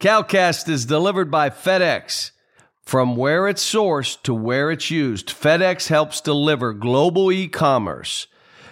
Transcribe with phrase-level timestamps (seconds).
[0.00, 2.30] Calcast is delivered by FedEx.
[2.82, 8.28] From where it's sourced to where it's used, FedEx helps deliver global e commerce.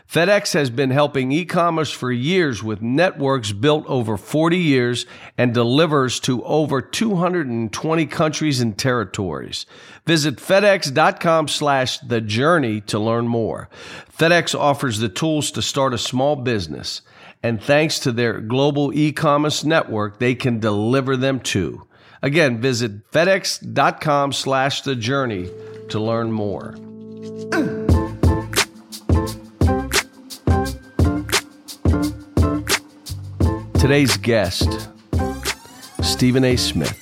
[0.09, 5.05] FedEx has been helping e commerce for years with networks built over 40 years
[5.37, 9.67] and delivers to over 220 countries and territories.
[10.07, 13.69] Visit FedEx.com slash the journey to learn more.
[14.17, 17.03] FedEx offers the tools to start a small business
[17.43, 21.87] and thanks to their global e-commerce network, they can deliver them too.
[22.23, 25.49] Again, visit fedex.com slash the journey
[25.91, 26.75] to learn more.
[33.79, 34.89] Today's guest,
[36.03, 36.57] Stephen A.
[36.57, 36.99] Smith.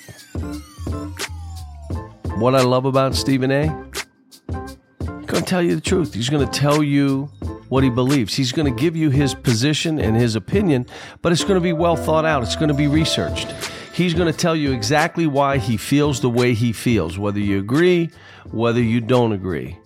[2.37, 3.63] What I love about Stephen A.
[3.63, 6.13] He's going to tell you the truth.
[6.13, 7.31] He's going to tell you
[7.69, 8.35] what he believes.
[8.35, 10.87] He's going to give you his position and his opinion,
[11.23, 12.43] but it's going to be well thought out.
[12.43, 13.51] It's going to be researched.
[13.93, 17.59] He's going to tell you exactly why he feels the way he feels, whether you
[17.59, 18.11] agree,
[18.51, 19.79] whether you don't agree.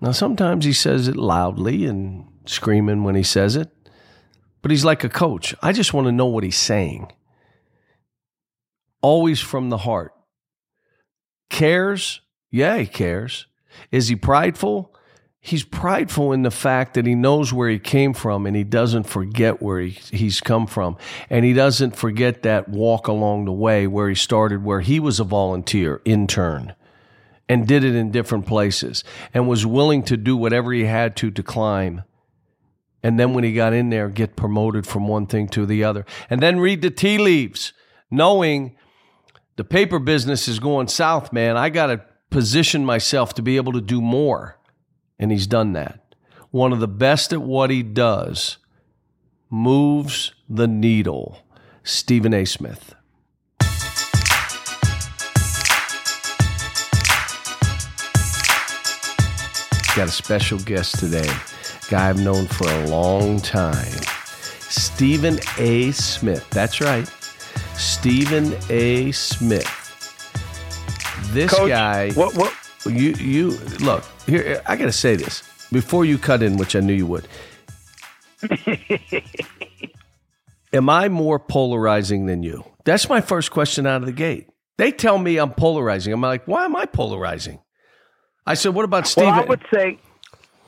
[0.00, 3.70] Now, sometimes he says it loudly and screaming when he says it,
[4.62, 5.54] but he's like a coach.
[5.62, 7.10] I just want to know what he's saying.
[9.00, 10.12] Always from the heart.
[11.50, 12.20] Cares?
[12.50, 13.46] Yeah, he cares.
[13.90, 14.94] Is he prideful?
[15.40, 19.04] He's prideful in the fact that he knows where he came from and he doesn't
[19.04, 20.96] forget where he, he's come from.
[21.30, 25.20] And he doesn't forget that walk along the way where he started, where he was
[25.20, 26.74] a volunteer intern
[27.48, 31.30] and did it in different places and was willing to do whatever he had to
[31.30, 32.02] to climb.
[33.02, 36.04] And then when he got in there, get promoted from one thing to the other.
[36.28, 37.72] And then read the tea leaves,
[38.10, 38.76] knowing
[39.56, 41.56] the paper business is going south, man.
[41.56, 44.57] I got to position myself to be able to do more
[45.18, 46.14] and he's done that.
[46.50, 48.58] One of the best at what he does
[49.50, 51.42] moves the needle.
[51.82, 52.44] Stephen A.
[52.44, 52.94] Smith.
[59.96, 61.28] Got a special guest today,
[61.90, 63.92] guy I've known for a long time.
[64.60, 65.90] Stephen A.
[65.90, 66.48] Smith.
[66.50, 67.08] That's right.
[67.74, 69.10] Stephen A.
[69.12, 69.66] Smith.
[71.32, 72.12] This Coach, guy.
[72.12, 72.54] What, what,
[72.86, 73.50] you you
[73.80, 74.62] look here.
[74.66, 77.26] I got to say this before you cut in, which I knew you would.
[80.72, 82.64] Am I more polarizing than you?
[82.84, 84.48] That's my first question out of the gate.
[84.76, 86.12] They tell me I'm polarizing.
[86.12, 87.58] I'm like, why am I polarizing?
[88.46, 89.30] I said, what about Stephen?
[89.30, 89.98] Well, I would say,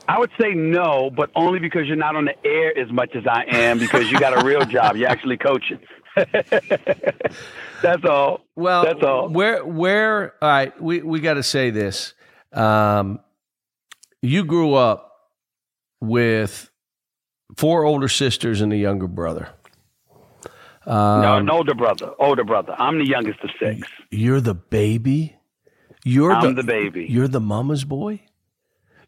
[0.09, 3.25] I would say no, but only because you're not on the air as much as
[3.27, 3.79] I am.
[3.79, 4.97] Because you got a real job.
[4.97, 5.79] You're actually coaching.
[6.17, 8.41] That's all.
[8.57, 9.29] Well, that's all.
[9.29, 10.35] Where, where?
[10.43, 12.15] All right, we we got to say this.
[12.53, 13.21] Um,
[14.23, 15.13] you grew up
[16.01, 16.71] with
[17.57, 19.49] four older sisters and a younger brother.
[20.87, 22.13] Um, no, an older brother.
[22.19, 22.75] Older brother.
[22.79, 23.87] I'm the youngest of six.
[24.11, 25.37] You're the baby.
[26.05, 27.07] You're I'm the, the baby.
[27.09, 28.21] You're the mama's boy.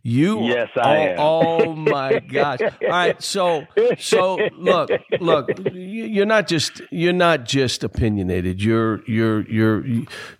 [0.05, 1.69] You Yes, I oh, am.
[1.69, 2.61] Oh my gosh.
[2.61, 3.67] All right, so
[3.99, 4.91] so look,
[5.21, 8.61] look, you're not just you're not just opinionated.
[8.63, 9.85] You're you're you're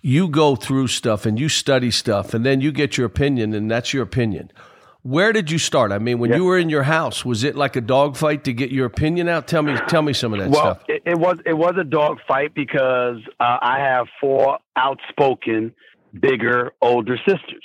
[0.00, 3.71] you go through stuff and you study stuff and then you get your opinion and
[3.71, 4.50] that's your opinion.
[5.05, 5.91] Where did you start?
[5.91, 6.39] I mean, when Yes.
[6.39, 9.47] you were in your house, was it like a dogfight to get your opinion out?
[9.49, 10.83] Tell me tell me some of that Well, stuff.
[10.89, 15.73] it, it was it was a dog fight because uh, I have four outspoken,
[16.21, 17.65] bigger, older sisters,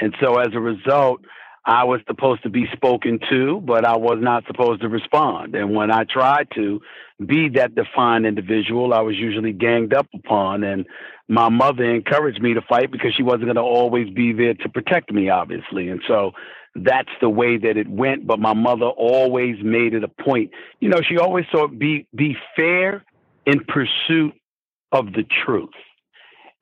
[0.00, 1.20] and so as a result,
[1.68, 5.54] I was supposed to be spoken to, but I was not supposed to respond.
[5.54, 6.80] And when I tried to
[7.24, 10.64] be that defined individual, I was usually ganged up upon.
[10.64, 10.86] And
[11.28, 14.68] my mother encouraged me to fight because she wasn't going to always be there to
[14.70, 15.90] protect me, obviously.
[15.90, 16.32] And so
[16.74, 18.26] that's the way that it went.
[18.26, 20.52] But my mother always made it a point.
[20.80, 23.04] You know, she always thought be be fair
[23.44, 24.32] in pursuit
[24.90, 25.68] of the truth.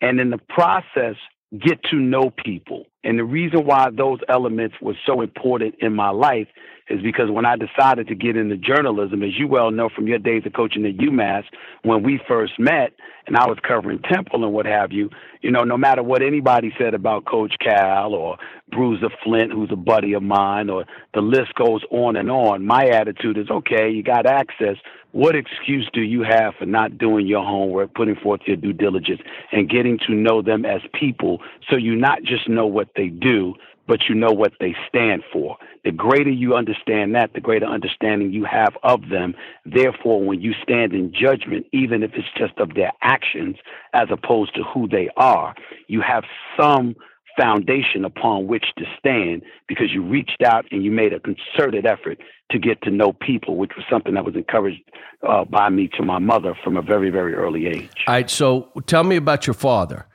[0.00, 1.14] And in the process,
[1.60, 2.86] get to know people.
[3.04, 6.48] And the reason why those elements were so important in my life
[6.88, 10.18] is because when I decided to get into journalism, as you well know from your
[10.18, 11.44] days of coaching at UMass,
[11.82, 12.92] when we first met
[13.26, 15.10] and I was covering Temple and what have you,
[15.40, 18.38] you know, no matter what anybody said about Coach Cal or
[18.70, 22.86] Bruiser Flint, who's a buddy of mine, or the list goes on and on, my
[22.86, 24.76] attitude is okay, you got access.
[25.16, 29.22] What excuse do you have for not doing your homework, putting forth your due diligence,
[29.50, 31.40] and getting to know them as people
[31.70, 33.54] so you not just know what they do,
[33.88, 35.56] but you know what they stand for.
[35.84, 39.34] The greater you understand that, the greater understanding you have of them.
[39.64, 43.56] Therefore, when you stand in judgment, even if it's just of their actions
[43.94, 45.54] as opposed to who they are,
[45.88, 46.24] you have
[46.60, 46.94] some
[47.36, 52.18] foundation upon which to stand because you reached out and you made a concerted effort
[52.50, 54.82] to get to know people, which was something that was encouraged
[55.26, 57.90] uh, by me to my mother from a very, very early age.
[58.06, 58.30] All right.
[58.30, 60.06] So tell me about your father.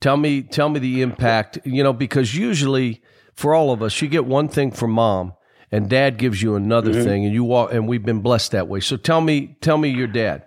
[0.00, 1.58] Tell me, tell me the impact.
[1.64, 3.02] You know, because usually
[3.34, 5.34] for all of us, you get one thing from mom,
[5.70, 7.04] and dad gives you another mm-hmm.
[7.04, 7.72] thing, and you walk.
[7.72, 8.80] And we've been blessed that way.
[8.80, 10.46] So tell me, tell me your dad.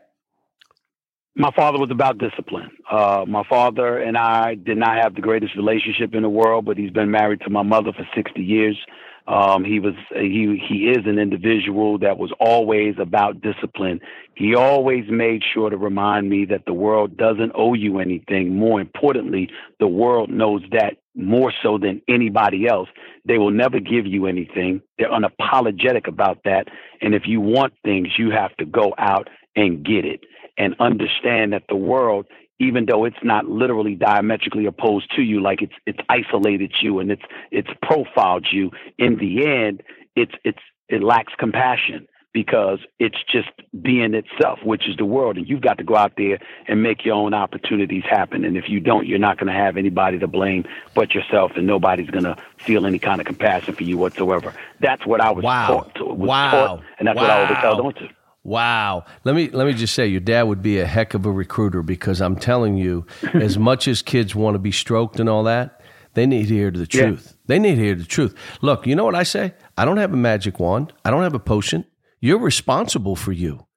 [1.36, 2.70] My father was about discipline.
[2.90, 6.78] Uh, my father and I did not have the greatest relationship in the world, but
[6.78, 8.78] he's been married to my mother for 60 years.
[9.26, 14.02] Um, he was he he is an individual that was always about discipline.
[14.36, 18.58] He always made sure to remind me that the world doesn't owe you anything.
[18.58, 19.50] More importantly,
[19.80, 22.90] the world knows that more so than anybody else.
[23.26, 24.82] They will never give you anything.
[24.98, 26.68] They're unapologetic about that.
[27.02, 30.22] And if you want things, you have to go out and get it
[30.58, 32.26] and understand that the world
[32.60, 37.12] even though it's not literally diametrically opposed to you, like it's it's isolated you and
[37.12, 38.72] it's it's profiled you.
[38.98, 39.82] In the end,
[40.16, 43.50] it's it's it lacks compassion because it's just
[43.82, 47.06] being itself, which is the world, and you've got to go out there and make
[47.06, 48.44] your own opportunities happen.
[48.44, 50.66] And if you don't, you're not going to have anybody to blame
[50.96, 54.54] but yourself, and nobody's going to feel any kind of compassion for you whatsoever.
[54.82, 55.68] That's what I was wow.
[55.68, 56.06] taught to.
[56.06, 56.52] Was wow.
[56.52, 57.22] Taught, and that's wow.
[57.22, 58.10] what I always held on to.
[58.44, 59.06] Wow.
[59.24, 61.82] Let me let me just say your dad would be a heck of a recruiter
[61.82, 65.82] because I'm telling you, as much as kids want to be stroked and all that,
[66.14, 67.26] they need to hear the truth.
[67.26, 67.34] Yeah.
[67.46, 68.36] They need to hear the truth.
[68.62, 69.54] Look, you know what I say?
[69.78, 70.94] I don't have a magic wand.
[71.06, 71.86] I don't have a potion.
[72.24, 73.68] You're responsible for you.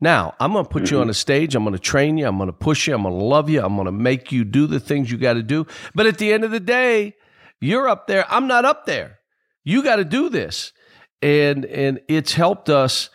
[0.00, 0.94] Now, I'm going to put mm-hmm.
[0.94, 1.54] you on a stage.
[1.54, 2.26] I'm going to train you.
[2.26, 2.94] I'm going to push you.
[2.94, 3.62] I'm going to love you.
[3.62, 5.66] I'm going to make you do the things you got to do.
[5.94, 7.16] But at the end of the day,
[7.60, 8.24] you're up there.
[8.32, 9.18] I'm not up there.
[9.62, 10.72] You got to do this.
[11.20, 13.10] And and it's helped us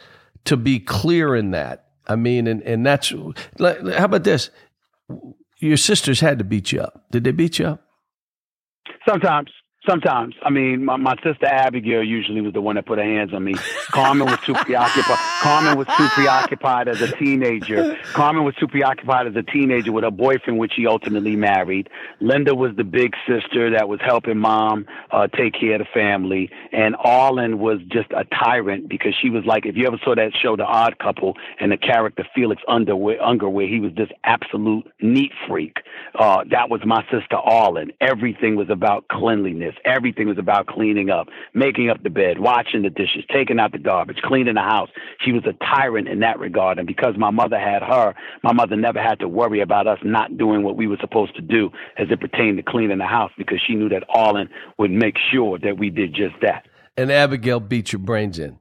[0.45, 1.87] to be clear in that.
[2.05, 4.51] I mean, and, and that's how about this?
[5.57, 7.03] Your sisters had to beat you up.
[7.09, 7.81] Did they beat you up?
[9.09, 9.49] Sometimes.
[9.87, 10.35] Sometimes.
[10.43, 13.43] I mean, my, my sister Abigail usually was the one that put her hands on
[13.43, 13.53] me.
[13.87, 15.17] Carmen was too preoccupied.
[15.41, 17.97] Carmen was too preoccupied as a teenager.
[18.13, 21.89] Carmen was too preoccupied as a teenager with her boyfriend, which she ultimately married.
[22.19, 26.49] Linda was the big sister that was helping mom uh, take care of the family.
[26.73, 30.33] And Arlen was just a tyrant because she was like, if you ever saw that
[30.35, 34.85] show, The Odd Couple, and the character Felix Underwood, Unger, where he was this absolute
[35.01, 35.77] neat freak.
[36.13, 37.93] Uh, that was my sister Arlen.
[38.01, 42.89] Everything was about cleanliness Everything was about cleaning up, making up the bed, washing the
[42.89, 44.89] dishes, taking out the garbage, cleaning the house.
[45.23, 46.77] She was a tyrant in that regard.
[46.77, 48.13] And because my mother had her,
[48.43, 51.41] my mother never had to worry about us not doing what we were supposed to
[51.41, 55.15] do as it pertained to cleaning the house because she knew that Arlen would make
[55.31, 56.67] sure that we did just that.
[56.95, 58.59] And Abigail beat your brains in.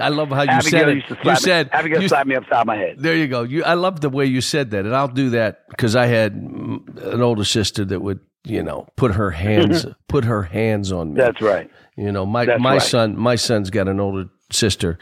[0.00, 1.04] I love how you Abigail said it.
[1.24, 2.96] You said Abigail you, slapped me upside my head.
[2.98, 3.42] There you go.
[3.42, 6.32] You, I love the way you said that, and I'll do that because I had
[6.32, 11.20] an older sister that would, you know, put her hands put her hands on me.
[11.20, 11.70] That's right.
[11.96, 12.82] You know, my That's my right.
[12.82, 14.98] son my son's got an older sister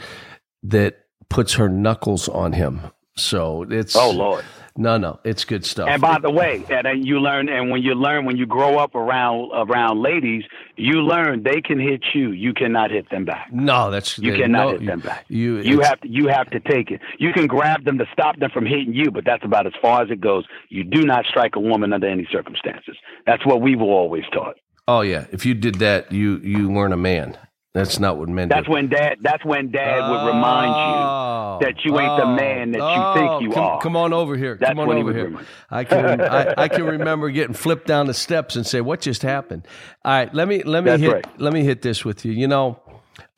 [0.62, 2.80] that puts her knuckles on him.
[3.16, 4.44] So it's oh lord.
[4.76, 5.88] No, no, it's good stuff.
[5.88, 8.96] And by the way, and you learn, and when you learn, when you grow up
[8.96, 10.42] around around ladies,
[10.74, 12.32] you learn they can hit you.
[12.32, 13.52] You cannot hit them back.
[13.52, 15.26] No, that's you cannot no, hit them back.
[15.28, 17.00] You you have to you have to take it.
[17.20, 20.02] You can grab them to stop them from hitting you, but that's about as far
[20.02, 20.44] as it goes.
[20.70, 22.96] You do not strike a woman under any circumstances.
[23.26, 24.56] That's what we've always taught.
[24.88, 27.38] Oh yeah, if you did that, you you weren't a man.
[27.74, 28.48] That's not what men.
[28.48, 28.72] That's do.
[28.72, 29.18] when dad.
[29.20, 31.58] That's when dad oh, would remind you oh.
[31.60, 33.80] that you ain't oh, the man that oh, you think you come, are.
[33.80, 34.56] Come on over here.
[34.60, 35.36] That's come on over here.
[35.70, 39.22] I can I, I, can remember getting flipped down the steps and say, "What just
[39.22, 39.66] happened?"
[40.04, 41.40] All right, let me let me That's hit right.
[41.40, 42.30] let me hit this with you.
[42.30, 42.80] You know,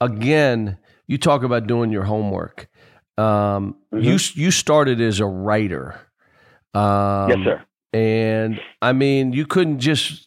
[0.02, 0.76] again,
[1.06, 2.68] you talk about doing your homework.
[3.16, 4.00] Um, mm-hmm.
[4.00, 5.98] You you started as a writer.
[6.74, 7.64] Um, yes, sir.
[7.94, 10.25] And I mean, you couldn't just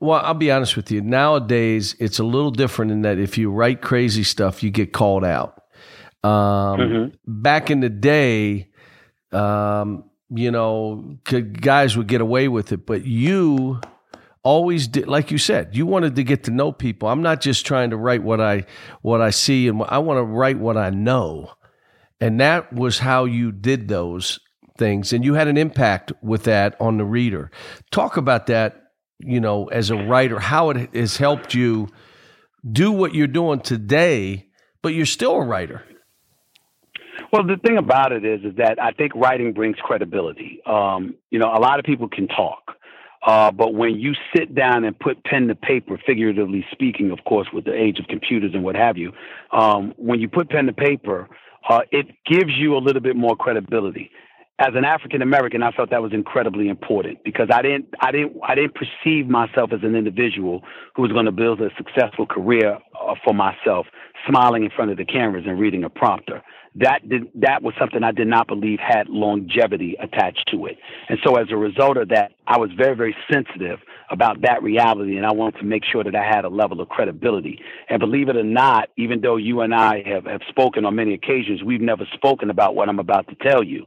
[0.00, 1.02] well, I'll be honest with you.
[1.02, 5.24] Nowadays, it's a little different in that if you write crazy stuff, you get called
[5.24, 5.62] out.
[6.24, 6.30] Um,
[6.80, 7.42] mm-hmm.
[7.42, 8.70] Back in the day,
[9.30, 13.80] um, you know, guys would get away with it, but you
[14.42, 17.66] always did like you said you wanted to get to know people i'm not just
[17.66, 18.64] trying to write what i
[19.02, 21.52] what i see and i want to write what i know
[22.22, 24.40] and that was how you did those
[24.78, 27.50] things and you had an impact with that on the reader
[27.90, 28.89] talk about that
[29.20, 31.88] you know, as a writer, how it has helped you
[32.70, 34.48] do what you're doing today,
[34.82, 35.82] but you're still a writer.
[37.32, 40.60] Well, the thing about it is, is that I think writing brings credibility.
[40.66, 42.76] Um, you know, a lot of people can talk,
[43.26, 47.48] uh, but when you sit down and put pen to paper, figuratively speaking, of course,
[47.52, 49.12] with the age of computers and what have you,
[49.52, 51.28] um, when you put pen to paper,
[51.68, 54.10] uh, it gives you a little bit more credibility.
[54.60, 58.36] As an African American, I felt that was incredibly important because I didn't, I didn't,
[58.46, 60.62] I didn't perceive myself as an individual
[60.94, 63.86] who was going to build a successful career uh, for myself,
[64.28, 66.42] smiling in front of the cameras and reading a prompter.
[66.74, 70.76] That did, that was something I did not believe had longevity attached to it.
[71.08, 75.16] And so, as a result of that, I was very, very sensitive about that reality,
[75.16, 77.60] and I wanted to make sure that I had a level of credibility.
[77.88, 81.14] And believe it or not, even though you and I have, have spoken on many
[81.14, 83.86] occasions, we've never spoken about what I'm about to tell you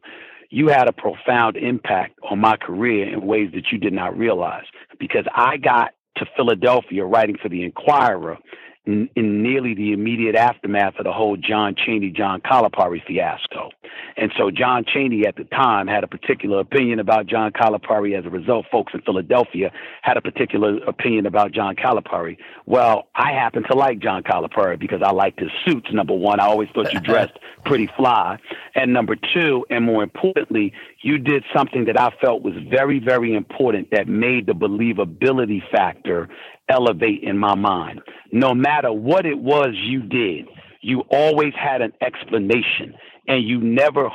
[0.53, 4.65] you had a profound impact on my career in ways that you did not realize
[4.99, 8.37] because I got to Philadelphia writing for the Inquirer
[8.85, 13.69] in, in, nearly the immediate aftermath of the whole John Chaney, John Calipari fiasco.
[14.17, 18.17] And so John Chaney at the time had a particular opinion about John Calipari.
[18.17, 19.71] As a result, folks in Philadelphia
[20.01, 22.37] had a particular opinion about John Calipari.
[22.65, 26.39] Well, I happen to like John Calipari because I liked his suits, number one.
[26.39, 28.37] I always thought you dressed pretty fly.
[28.75, 33.33] And number two, and more importantly, you did something that I felt was very, very
[33.33, 36.27] important that made the believability factor
[36.69, 38.01] elevate in my mind.
[38.31, 40.47] No matter what it was you did,
[40.81, 42.95] you always had an explanation
[43.27, 44.09] and you never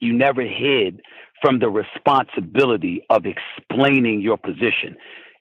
[0.00, 1.00] you never hid
[1.42, 4.96] from the responsibility of explaining your position.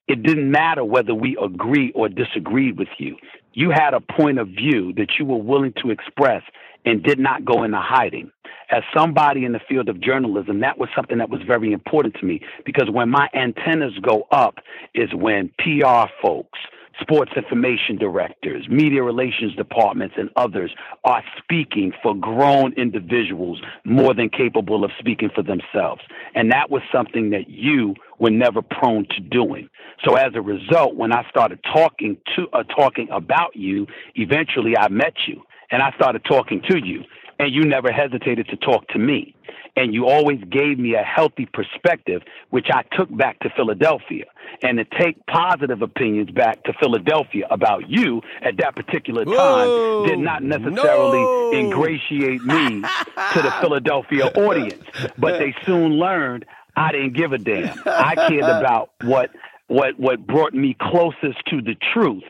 [0.07, 3.15] It didn't matter whether we agree or disagreed with you.
[3.53, 6.43] You had a point of view that you were willing to express
[6.85, 8.31] and did not go into hiding.
[8.69, 12.25] As somebody in the field of journalism, that was something that was very important to
[12.25, 14.55] me because when my antennas go up
[14.93, 16.59] is when PR folks,
[16.99, 20.71] sports information directors, media relations departments, and others
[21.03, 26.01] are speaking for grown individuals more than capable of speaking for themselves.
[26.35, 29.69] And that was something that you were never prone to doing.
[30.05, 34.89] So as a result, when I started talking to uh, talking about you, eventually I
[34.89, 35.41] met you
[35.71, 37.01] and I started talking to you,
[37.43, 39.35] and you never hesitated to talk to me.
[39.75, 42.21] And you always gave me a healthy perspective,
[42.51, 44.25] which I took back to Philadelphia.
[44.61, 50.05] And to take positive opinions back to Philadelphia about you at that particular time Whoa,
[50.07, 51.51] did not necessarily no.
[51.53, 54.83] ingratiate me to the Philadelphia audience.
[55.17, 56.45] But they soon learned
[56.77, 57.77] I didn't give a damn.
[57.85, 59.31] I cared about what
[59.67, 62.23] what what brought me closest to the truth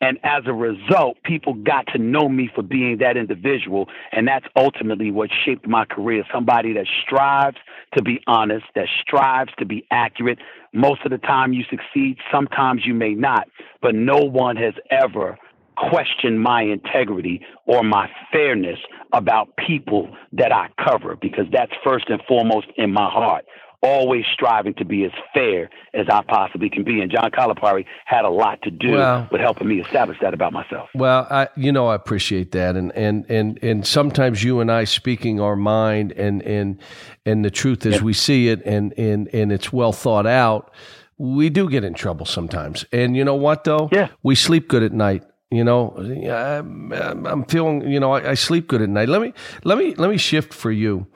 [0.00, 3.88] and as a result, people got to know me for being that individual.
[4.12, 6.24] And that's ultimately what shaped my career.
[6.32, 7.56] Somebody that strives
[7.94, 10.38] to be honest, that strives to be accurate.
[10.72, 13.48] Most of the time you succeed, sometimes you may not.
[13.80, 15.38] But no one has ever
[15.76, 18.78] questioned my integrity or my fairness
[19.12, 23.44] about people that I cover because that's first and foremost in my heart
[23.82, 27.00] always striving to be as fair as I possibly can be.
[27.00, 30.52] And John Calipari had a lot to do well, with helping me establish that about
[30.52, 30.88] myself.
[30.94, 34.84] Well, I, you know, I appreciate that, and and and and sometimes you and I
[34.84, 36.80] speaking our mind and and
[37.24, 38.02] and the truth as yeah.
[38.02, 40.72] we see it, and and and it's well thought out.
[41.16, 43.88] We do get in trouble sometimes, and you know what though?
[43.92, 48.34] Yeah, we sleep good at night you know I'm, I'm feeling you know I, I,
[48.34, 49.32] sleep good at night let me
[49.64, 51.06] let me let me shift for you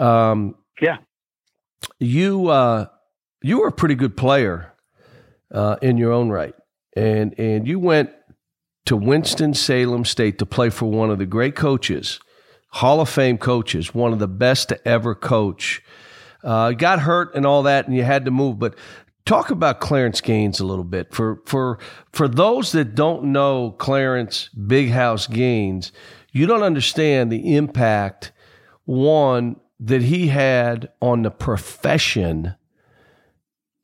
[0.00, 0.96] um, yeah
[1.98, 2.86] you uh,
[3.42, 4.72] you were a pretty good player
[5.52, 6.54] uh, in your own right,
[6.96, 8.10] and and you went
[8.86, 12.20] to Winston Salem State to play for one of the great coaches,
[12.70, 15.82] Hall of Fame coaches, one of the best to ever coach.
[16.44, 18.58] Uh, got hurt and all that, and you had to move.
[18.58, 18.76] But
[19.24, 21.78] talk about Clarence Gaines a little bit for for
[22.12, 25.92] for those that don't know Clarence Big House Gaines.
[26.32, 28.32] You don't understand the impact
[28.84, 32.54] one that he had on the profession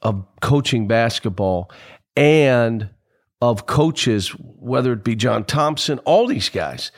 [0.00, 1.70] of coaching basketball
[2.16, 2.90] and
[3.40, 6.92] of coaches, whether it be John Thompson, all these guys.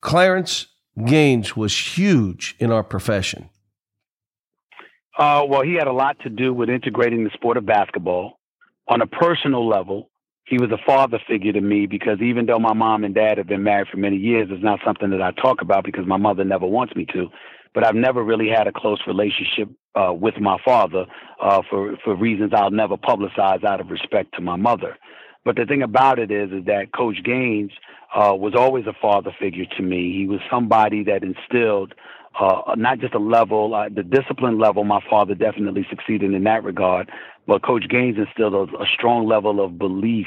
[0.00, 0.66] Clarence
[1.04, 3.50] Gaines was huge in our profession.
[5.16, 8.38] Uh, well, he had a lot to do with integrating the sport of basketball.
[8.88, 10.10] On a personal level,
[10.46, 13.46] he was a father figure to me because even though my mom and dad have
[13.46, 16.44] been married for many years, it's not something that I talk about because my mother
[16.44, 17.28] never wants me to
[17.74, 21.06] but I've never really had a close relationship uh, with my father
[21.40, 24.96] uh, for for reasons I'll never publicize out of respect to my mother.
[25.44, 27.72] But the thing about it is, is that Coach Gaines
[28.14, 30.12] uh, was always a father figure to me.
[30.16, 31.94] He was somebody that instilled
[32.38, 34.84] uh, not just a level, uh, the discipline level.
[34.84, 37.10] My father definitely succeeded in that regard,
[37.46, 40.26] but Coach Gaines instilled a, a strong level of belief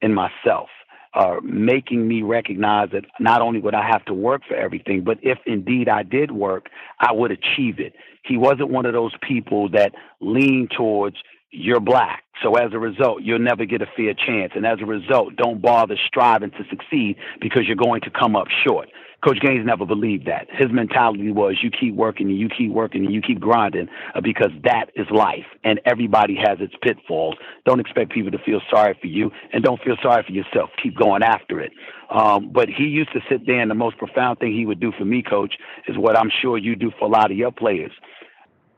[0.00, 0.68] in myself
[1.14, 5.18] uh, making me recognize that not only would I have to work for everything, but
[5.22, 6.68] if indeed I did work,
[7.00, 7.94] I would achieve it.
[8.24, 11.16] He wasn't one of those people that lean towards
[11.50, 14.52] you're black, So as a result, you'll never get a fair chance.
[14.54, 18.48] And as a result, don't bother striving to succeed because you're going to come up
[18.66, 18.88] short.
[19.24, 20.46] Coach Gaines never believed that.
[20.52, 24.20] His mentality was you keep working and you keep working and you keep grinding uh,
[24.20, 27.34] because that is life and everybody has its pitfalls.
[27.66, 30.70] Don't expect people to feel sorry for you and don't feel sorry for yourself.
[30.80, 31.72] Keep going after it.
[32.10, 34.92] Um, but he used to sit there and the most profound thing he would do
[34.96, 35.54] for me, coach,
[35.88, 37.92] is what I'm sure you do for a lot of your players.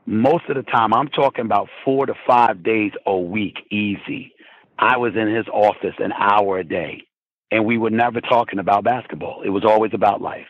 [0.07, 4.33] Most of the time, I'm talking about four to five days a week, easy.
[4.79, 7.03] I was in his office an hour a day
[7.51, 9.41] and we were never talking about basketball.
[9.45, 10.47] It was always about life.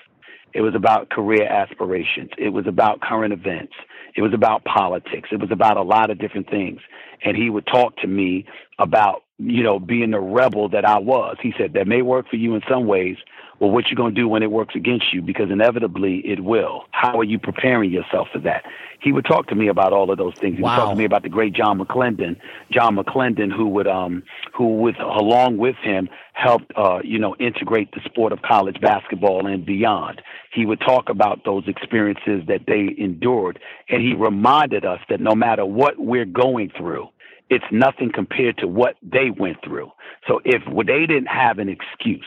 [0.53, 2.29] It was about career aspirations.
[2.37, 3.73] It was about current events.
[4.15, 5.29] It was about politics.
[5.31, 6.79] It was about a lot of different things.
[7.23, 8.45] And he would talk to me
[8.77, 11.37] about, you know, being the rebel that I was.
[11.41, 13.17] He said, that may work for you in some ways,
[13.59, 15.21] well, what you going to do when it works against you?
[15.21, 16.85] Because inevitably it will.
[16.91, 18.63] How are you preparing yourself for that?
[18.99, 20.57] He would talk to me about all of those things.
[20.57, 20.69] He wow.
[20.69, 22.37] would talk to me about the great John McClendon,
[22.71, 27.91] John McClendon, who would, um, who with along with him helped, uh, you know, integrate
[27.91, 30.23] the sport of college basketball and beyond.
[30.51, 35.35] He would talk about those experiences that they endured, and he reminded us that no
[35.35, 37.09] matter what we're going through,
[37.51, 39.91] it's nothing compared to what they went through.
[40.27, 42.25] So if they didn't have an excuse,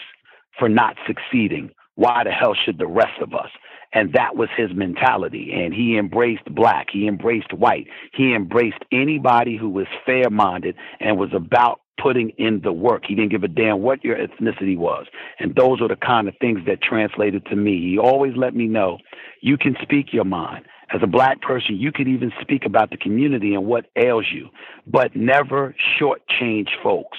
[0.59, 1.71] for not succeeding.
[1.97, 3.51] Why the hell should the rest of us?
[3.95, 5.53] And that was his mentality.
[5.55, 6.89] And he embraced black.
[6.93, 7.87] He embraced white.
[8.13, 13.05] He embraced anybody who was fair minded and was about putting in the work.
[13.07, 15.07] He didn't give a damn what your ethnicity was.
[15.39, 17.81] And those are the kind of things that translated to me.
[17.81, 18.99] He always let me know
[19.41, 20.67] you can speak your mind.
[20.93, 24.49] As a black person, you could even speak about the community and what ails you,
[24.87, 27.19] but never shortchange folks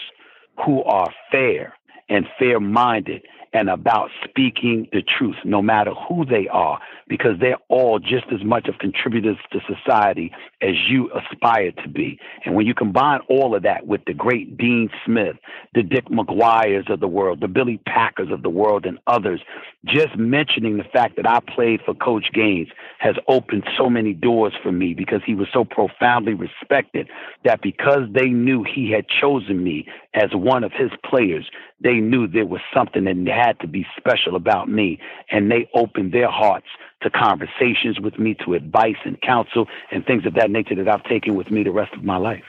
[0.65, 1.74] who are fair
[2.10, 3.24] and fair minded
[3.55, 8.43] and about speaking the truth, no matter who they are, because they're all just as
[8.43, 10.31] much of contributors to society
[10.65, 12.19] as you aspire to be.
[12.43, 15.36] And when you combine all of that with the great Dean Smith,
[15.74, 19.41] the Dick McGuires of the world, the Billy Packers of the world, and others,
[19.86, 22.69] just mentioning the fact that I played for Coach Gaines
[23.00, 27.07] has opened so many doors for me because he was so profoundly respected
[27.43, 31.48] that because they knew he had chosen me as one of his players,
[31.81, 35.00] they knew there was something that had to be special about me.
[35.29, 36.67] And they opened their hearts
[37.05, 41.03] to conversations with me, to advice and counsel and things of that nature that I've
[41.03, 42.43] taken with me the rest of my life.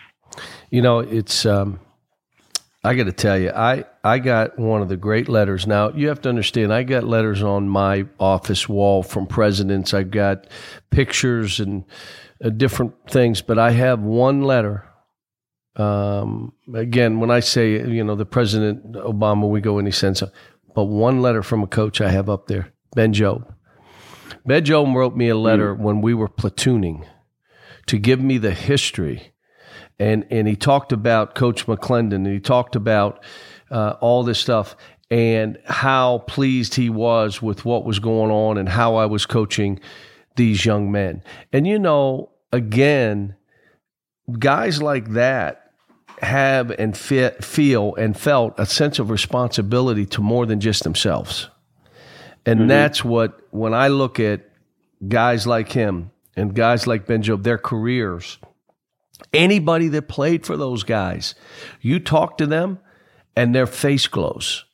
[0.71, 1.79] You know, it's, um,
[2.83, 5.67] I got to tell you, I, I got one of the great letters.
[5.67, 9.95] Now, you have to understand, I got letters on my office wall from presidents.
[9.95, 10.47] I've got
[10.91, 11.85] pictures and
[12.43, 14.85] uh, different things, but I have one letter
[15.77, 20.23] um, again, when I say, you know, the President Obama, we go and he sends,
[20.23, 20.33] a,
[20.75, 23.47] but one letter from a coach I have up there, Ben Jobe.
[24.47, 25.79] Jobe wrote me a letter mm.
[25.79, 27.07] when we were platooning
[27.87, 29.33] to give me the history.
[29.99, 33.25] And, and he talked about Coach McClendon and he talked about
[33.71, 34.77] uh, all this stuff
[35.11, 39.81] and how pleased he was with what was going on and how I was coaching
[40.35, 41.23] these young men.
[41.53, 43.37] And, you know, again,
[44.39, 45.71] guys like that
[46.21, 51.49] have and fit, feel and felt a sense of responsibility to more than just themselves.
[52.47, 52.69] And mm-hmm.
[52.69, 54.49] that's what, when I look at
[55.07, 58.39] guys like him and guys like Ben Jobe, their careers,
[59.35, 61.35] anybody that played for those guys,
[61.83, 62.79] you talk to them
[63.35, 64.65] and their face glows.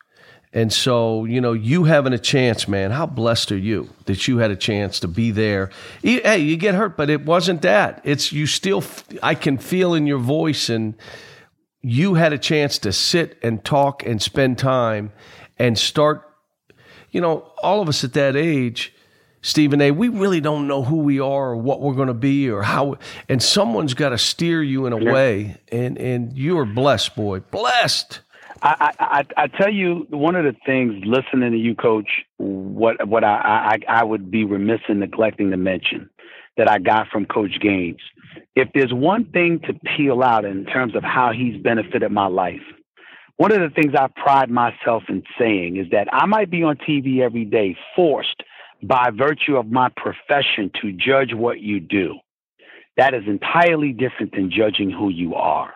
[0.52, 4.38] And so, you know, you having a chance, man, how blessed are you that you
[4.38, 5.70] had a chance to be there?
[6.02, 8.02] Hey, you get hurt, but it wasn't that.
[8.04, 8.84] It's you still,
[9.22, 10.94] I can feel in your voice and,
[11.82, 15.12] you had a chance to sit and talk and spend time
[15.58, 16.31] and start,
[17.12, 18.92] you know, all of us at that age,
[19.42, 22.50] Stephen A., we really don't know who we are or what we're going to be
[22.50, 22.96] or how,
[23.28, 25.12] and someone's got to steer you in a yeah.
[25.12, 25.56] way.
[25.70, 28.20] And, and you are blessed, boy, blessed.
[28.64, 33.24] I, I, I tell you, one of the things listening to you, Coach, what what
[33.24, 36.08] I, I, I would be remiss in neglecting to mention
[36.56, 37.98] that I got from Coach Gaines
[38.54, 42.62] if there's one thing to peel out in terms of how he's benefited my life,
[43.42, 46.76] one of the things I pride myself in saying is that I might be on
[46.76, 48.40] TV every day, forced
[48.84, 52.20] by virtue of my profession to judge what you do.
[52.96, 55.74] That is entirely different than judging who you are.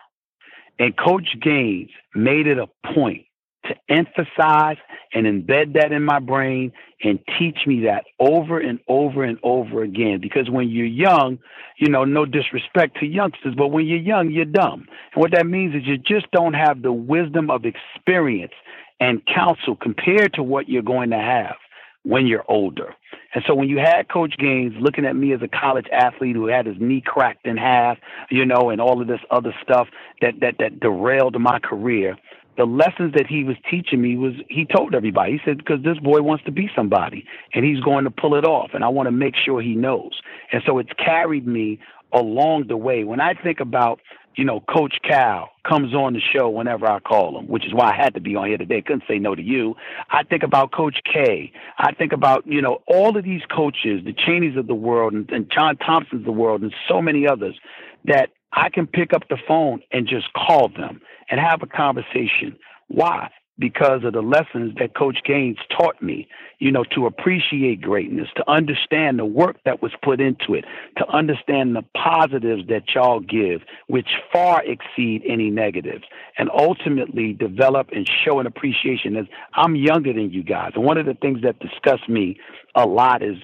[0.78, 3.25] And Coach Gaines made it a point
[3.68, 4.76] to emphasize
[5.12, 9.82] and embed that in my brain and teach me that over and over and over
[9.82, 10.18] again.
[10.20, 11.38] Because when you're young,
[11.78, 14.86] you know, no disrespect to youngsters, but when you're young, you're dumb.
[15.14, 18.54] And what that means is you just don't have the wisdom of experience
[19.00, 21.56] and counsel compared to what you're going to have
[22.02, 22.94] when you're older.
[23.34, 26.46] And so when you had Coach Gaines looking at me as a college athlete who
[26.46, 27.98] had his knee cracked in half,
[28.30, 29.88] you know, and all of this other stuff
[30.22, 32.16] that that that derailed my career,
[32.56, 35.32] the lessons that he was teaching me was he told everybody.
[35.32, 38.44] He said because this boy wants to be somebody and he's going to pull it
[38.44, 40.20] off, and I want to make sure he knows.
[40.52, 41.80] And so it's carried me
[42.12, 43.04] along the way.
[43.04, 44.00] When I think about
[44.36, 47.90] you know, Coach Cal comes on the show whenever I call him, which is why
[47.92, 48.82] I had to be on here today.
[48.82, 49.74] Couldn't say no to you.
[50.10, 51.52] I think about Coach K.
[51.78, 55.28] I think about, you know, all of these coaches, the Chaneys of the world and,
[55.30, 57.58] and John Thompson's of the world and so many others
[58.04, 62.56] that I can pick up the phone and just call them and have a conversation.
[62.88, 63.30] Why?
[63.58, 68.50] because of the lessons that Coach Gaines taught me, you know, to appreciate greatness, to
[68.50, 70.64] understand the work that was put into it,
[70.98, 76.04] to understand the positives that y'all give, which far exceed any negatives,
[76.36, 79.16] and ultimately develop and show an appreciation.
[79.16, 82.38] As I'm younger than you guys, and one of the things that disgusts me
[82.74, 83.36] a lot is,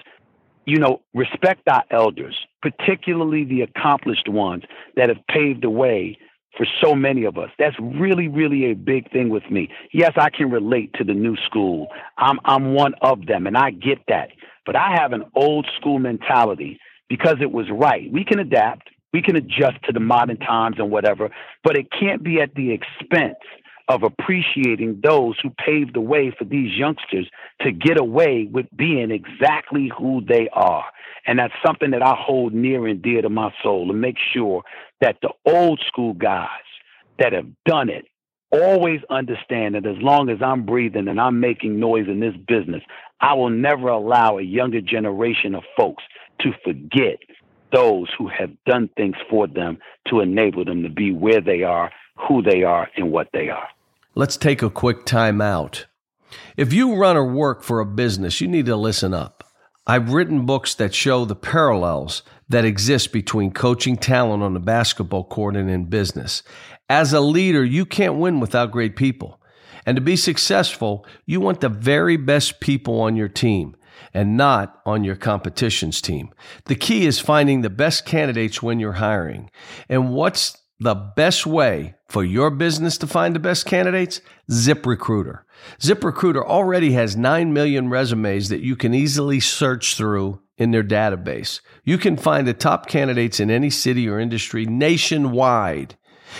[0.65, 4.63] you know, respect our elders, particularly the accomplished ones
[4.95, 6.19] that have paved the way
[6.57, 7.49] for so many of us.
[7.57, 9.69] That's really, really a big thing with me.
[9.91, 11.87] Yes, I can relate to the new school.
[12.17, 14.29] I'm I'm one of them and I get that.
[14.65, 18.11] But I have an old school mentality because it was right.
[18.11, 21.29] We can adapt, we can adjust to the modern times and whatever,
[21.63, 23.35] but it can't be at the expense
[23.87, 27.29] of appreciating those who paved the way for these youngsters
[27.61, 30.85] to get away with being exactly who they are.
[31.27, 34.63] And that's something that I hold near and dear to my soul to make sure
[35.01, 36.47] that the old school guys
[37.19, 38.05] that have done it
[38.51, 42.83] always understand that as long as I'm breathing and I'm making noise in this business,
[43.19, 46.03] I will never allow a younger generation of folks
[46.41, 47.17] to forget
[47.73, 51.91] those who have done things for them to enable them to be where they are,
[52.27, 53.67] who they are, and what they are.
[54.15, 55.85] Let's take a quick time out.
[56.57, 59.43] If you run or work for a business, you need to listen up.
[59.85, 65.25] I've written books that show the parallels that exist between coaching talent on the basketball
[65.25, 66.43] court and in business.
[66.89, 69.41] As a leader, you can't win without great people.
[69.85, 73.75] And to be successful, you want the very best people on your team
[74.13, 76.33] and not on your competition's team.
[76.65, 79.49] The key is finding the best candidates when you're hiring.
[79.89, 84.21] And what's the best way for your business to find the best candidates?
[84.51, 85.39] ZipRecruiter.
[85.79, 91.61] ZipRecruiter already has 9 million resumes that you can easily search through in their database.
[91.83, 95.97] You can find the top candidates in any city or industry nationwide.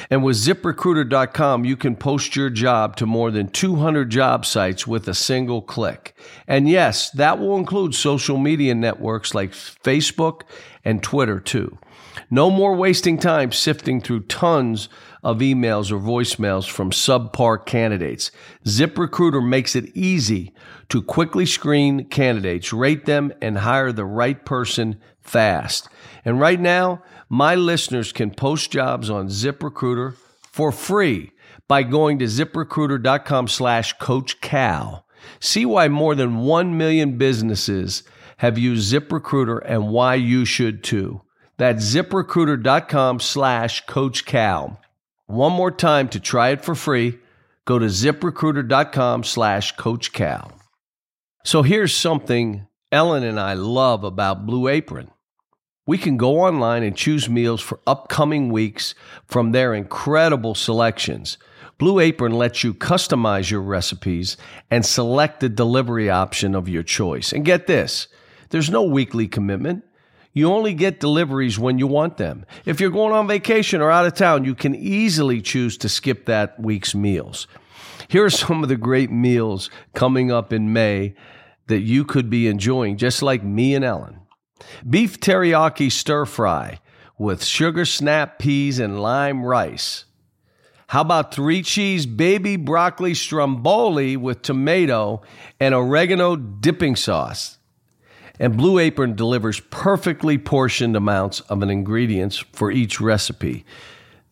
[0.09, 5.07] And with ziprecruiter.com, you can post your job to more than 200 job sites with
[5.07, 6.15] a single click.
[6.47, 10.41] And yes, that will include social media networks like Facebook
[10.83, 11.77] and Twitter too.
[12.33, 14.89] No more wasting time sifting through tons
[15.21, 18.31] of emails or voicemails from subpar candidates.
[18.65, 20.51] ZipRecruiter makes it easy
[20.89, 25.87] to quickly screen candidates, rate them, and hire the right person fast.
[26.25, 31.33] And right now, my listeners can post jobs on ZipRecruiter for free
[31.67, 35.05] by going to ziprecruiter.com slash coach cal.
[35.39, 38.01] See why more than 1 million businesses
[38.37, 41.21] have used ZipRecruiter and why you should too.
[41.57, 44.79] That's ziprecruiter.com slash Coach Cal.
[45.27, 47.19] One more time to try it for free,
[47.65, 50.51] go to ziprecruiter.com slash Coach Cal.
[51.43, 55.09] So here's something Ellen and I love about Blue Apron.
[55.85, 61.37] We can go online and choose meals for upcoming weeks from their incredible selections.
[61.77, 64.37] Blue Apron lets you customize your recipes
[64.71, 67.33] and select the delivery option of your choice.
[67.33, 68.07] And get this
[68.49, 69.83] there's no weekly commitment.
[70.33, 72.45] You only get deliveries when you want them.
[72.65, 76.25] If you're going on vacation or out of town, you can easily choose to skip
[76.25, 77.47] that week's meals.
[78.07, 81.13] Here are some of the great meals coming up in May
[81.67, 84.19] that you could be enjoying, just like me and Ellen.
[84.89, 86.79] Beef teriyaki stir fry
[87.17, 90.05] with sugar snap peas and lime rice.
[90.87, 95.21] How about three cheese baby broccoli stromboli with tomato
[95.59, 97.57] and oregano dipping sauce?
[98.43, 103.63] And Blue Apron delivers perfectly portioned amounts of an ingredients for each recipe.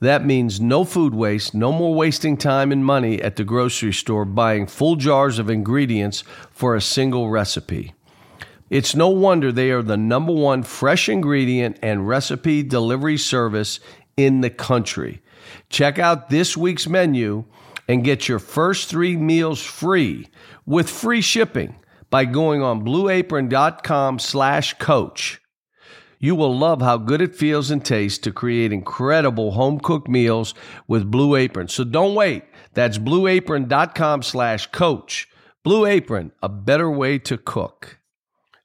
[0.02, 4.26] That means no food waste, no more wasting time and money at the grocery store
[4.26, 7.94] buying full jars of ingredients for a single recipe.
[8.70, 13.80] It's no wonder they are the number one fresh ingredient and recipe delivery service
[14.18, 15.22] in the country.
[15.70, 17.46] Check out this week's menu
[17.88, 20.28] and get your first three meals free
[20.66, 21.78] with free shipping
[22.12, 25.42] by going on blueapron.com slash coach.
[26.20, 30.54] You will love how good it feels and tastes to create incredible home cooked meals
[30.88, 31.68] with Blue Apron.
[31.68, 32.44] So don't wait.
[32.76, 35.28] That's blueapron.com slash coach.
[35.64, 37.98] Blue Apron, a better way to cook.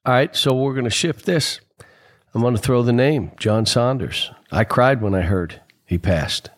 [0.05, 1.61] All right, so we're going to shift this.
[2.35, 4.31] I'm going to throw the name John Saunders.
[4.53, 6.51] I cried when I heard he passed.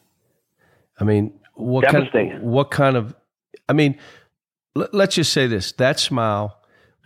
[0.98, 3.14] I mean, what kind of, what kind of
[3.68, 3.98] I mean,
[4.76, 6.57] l- let's just say this: that smile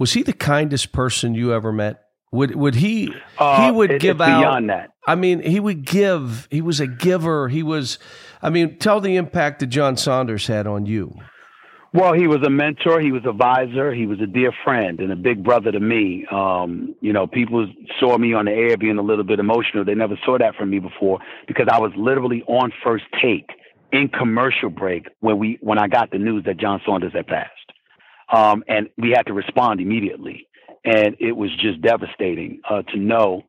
[0.02, 2.02] was he the kindest person you ever met?
[2.32, 4.90] Would would he uh, he would it, give out beyond that?
[5.06, 6.48] I mean, he would give.
[6.50, 7.48] He was a giver.
[7.48, 8.00] He was.
[8.42, 11.14] I mean, tell the impact that John Saunders had on you.
[11.94, 13.00] Well, he was a mentor.
[13.00, 13.94] He was a advisor.
[13.94, 16.26] He was a dear friend and a big brother to me.
[16.32, 19.84] Um, you know, people saw me on the air being a little bit emotional.
[19.84, 23.50] They never saw that from me before because I was literally on first take
[23.92, 27.52] in commercial break when we when I got the news that John Saunders had passed,
[28.32, 30.48] um, and we had to respond immediately,
[30.84, 33.42] and it was just devastating uh, to know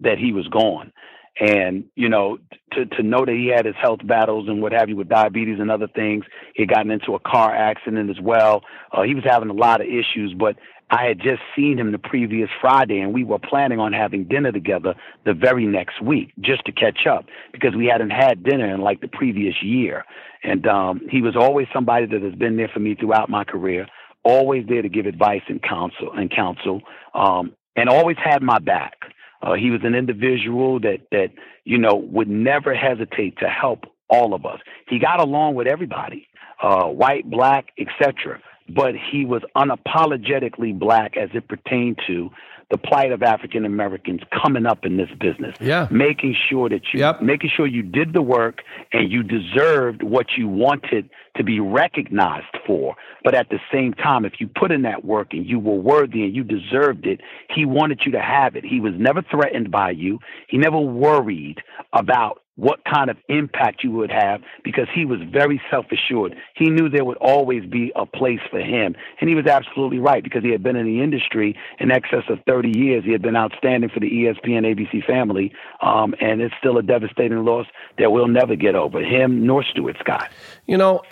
[0.00, 0.92] that he was gone,
[1.40, 2.38] and you know
[2.72, 5.58] to to know that he had his health battles and what have you with diabetes
[5.58, 6.24] and other things.
[6.54, 8.62] He had gotten into a car accident as well.
[8.92, 10.56] Uh, he was having a lot of issues, but
[10.90, 14.50] I had just seen him the previous Friday, and we were planning on having dinner
[14.50, 18.80] together the very next week just to catch up because we hadn't had dinner in
[18.80, 20.04] like the previous year.
[20.42, 23.86] And um, he was always somebody that has been there for me throughout my career,
[24.24, 26.82] always there to give advice and counsel and counsel,
[27.14, 28.94] um, and always had my back.
[29.42, 31.28] Uh, he was an individual that that
[31.64, 34.60] you know would never hesitate to help all of us.
[34.88, 36.26] He got along with everybody,
[36.62, 38.40] uh, white, black, etc
[38.74, 42.30] but he was unapologetically black as it pertained to
[42.70, 45.56] the plight of African Americans coming up in this business.
[45.60, 45.88] Yeah.
[45.90, 47.20] Making sure that you yep.
[47.20, 52.56] making sure you did the work and you deserved what you wanted to be recognized
[52.66, 52.94] for.
[53.24, 56.22] But at the same time, if you put in that work and you were worthy
[56.22, 57.20] and you deserved it,
[57.54, 58.64] he wanted you to have it.
[58.64, 60.18] He was never threatened by you.
[60.48, 61.58] He never worried
[61.92, 66.36] about what kind of impact you would have because he was very self assured.
[66.54, 68.94] He knew there would always be a place for him.
[69.20, 72.38] And he was absolutely right because he had been in the industry in excess of
[72.46, 73.04] 30 years.
[73.04, 75.52] He had been outstanding for the ESPN ABC family.
[75.80, 77.66] Um, and it's still a devastating loss
[77.98, 80.30] that we'll never get over him nor Stuart Scott.
[80.66, 81.02] You know,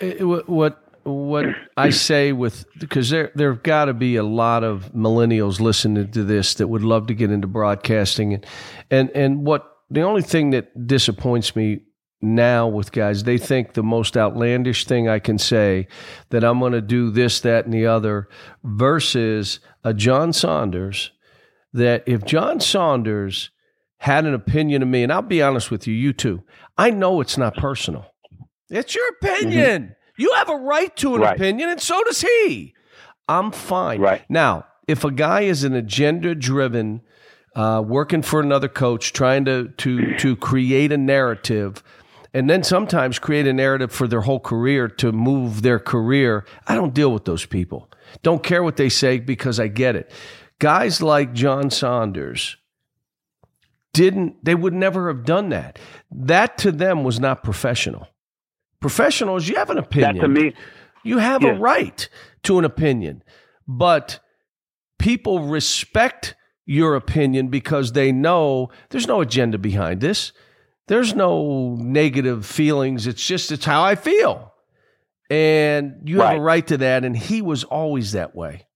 [0.45, 1.45] what what
[1.77, 6.23] I say with because there there've got to be a lot of millennials listening to
[6.23, 8.45] this that would love to get into broadcasting and
[8.91, 11.81] and and what the only thing that disappoints me
[12.21, 15.87] now with guys, they think the most outlandish thing I can say
[16.29, 18.27] that I'm going to do this, that, and the other
[18.63, 21.11] versus a John Saunders.
[21.71, 23.51] That if John Saunders
[23.97, 26.43] had an opinion of me, and I'll be honest with you, you too,
[26.77, 28.05] I know it's not personal.
[28.69, 29.83] It's your opinion.
[29.83, 29.93] Mm-hmm.
[30.21, 31.35] You have a right to an right.
[31.35, 32.73] opinion, and so does he.
[33.27, 34.01] I'm fine.
[34.01, 34.23] Right.
[34.29, 37.01] Now, if a guy is an agenda driven,
[37.59, 41.83] uh, working for another coach, trying to to to create a narrative,
[42.33, 46.45] and then sometimes create a narrative for their whole career to move their career.
[46.67, 47.89] I don't deal with those people.
[48.23, 50.09] Don't care what they say because I get it.
[50.59, 52.55] Guys like John Saunders
[53.91, 54.37] didn't.
[54.41, 55.77] They would never have done that.
[56.09, 58.07] That to them was not professional.
[58.79, 60.15] Professionals, you have an opinion.
[60.15, 60.53] That to me,
[61.03, 61.49] you have yeah.
[61.49, 62.07] a right
[62.43, 63.21] to an opinion,
[63.67, 64.21] but
[64.97, 66.35] people respect
[66.69, 70.31] your opinion because they know there's no agenda behind this.
[70.87, 73.07] There's no negative feelings.
[73.07, 74.53] It's just it's how I feel.
[75.31, 76.33] And you right.
[76.33, 78.67] have a right to that and he was always that way.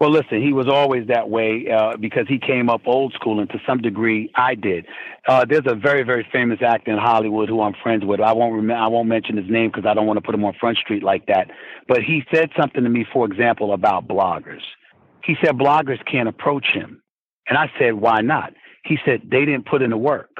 [0.00, 3.48] Well, listen, he was always that way uh, because he came up old school, and
[3.48, 4.84] to some degree, I did.
[5.26, 8.20] Uh, there's a very, very famous actor in Hollywood who I'm friends with.
[8.20, 10.44] I won't rem- I won't mention his name because I don't want to put him
[10.44, 11.50] on Front Street like that.
[11.88, 14.60] But he said something to me, for example, about bloggers.
[15.26, 17.02] He said bloggers can't approach him.
[17.48, 18.52] And I said, why not?
[18.84, 20.30] He said, they didn't put in the work.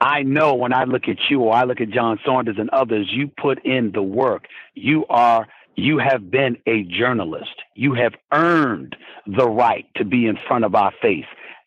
[0.00, 3.08] I know when I look at you or I look at John Saunders and others,
[3.10, 4.44] you put in the work.
[4.74, 7.62] You are, you have been a journalist.
[7.74, 11.24] You have earned the right to be in front of our face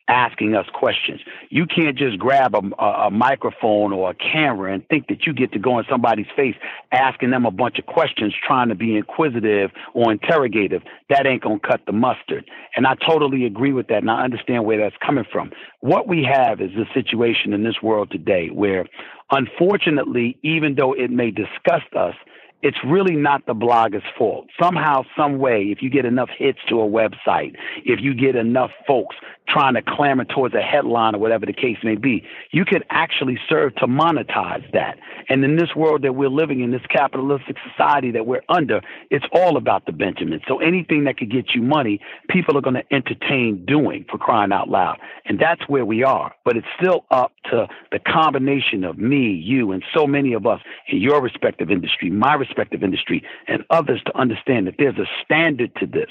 [0.09, 1.21] asking us questions.
[1.49, 5.51] You can't just grab a, a, microphone or a camera and think that you get
[5.53, 6.55] to go in somebody's face
[6.91, 10.81] asking them a bunch of questions, trying to be inquisitive or interrogative.
[11.09, 12.49] That ain't going to cut the mustard.
[12.75, 15.51] And I totally agree with that, and I understand where that's coming from.
[15.81, 18.85] What we have is a situation in this world today where,
[19.31, 22.15] unfortunately, even though it may disgust us,
[22.61, 24.47] it's really not the blogger's fault.
[24.61, 28.71] Somehow, some way, if you get enough hits to a website, if you get enough
[28.85, 29.15] folks
[29.47, 33.39] trying to clamor towards a headline or whatever the case may be, you could actually
[33.47, 34.97] serve to monetize that.
[35.27, 39.25] And in this world that we're living in, this capitalistic society that we're under, it's
[39.33, 40.41] all about the Benjamin.
[40.47, 44.51] So anything that could get you money, people are going to entertain doing for crying
[44.51, 44.97] out loud.
[45.25, 46.33] And that's where we are.
[46.45, 50.61] But it's still up to the combination of me, you, and so many of us
[50.87, 55.71] in your respective industry, my respective industry and others to understand that there's a standard
[55.75, 56.09] to this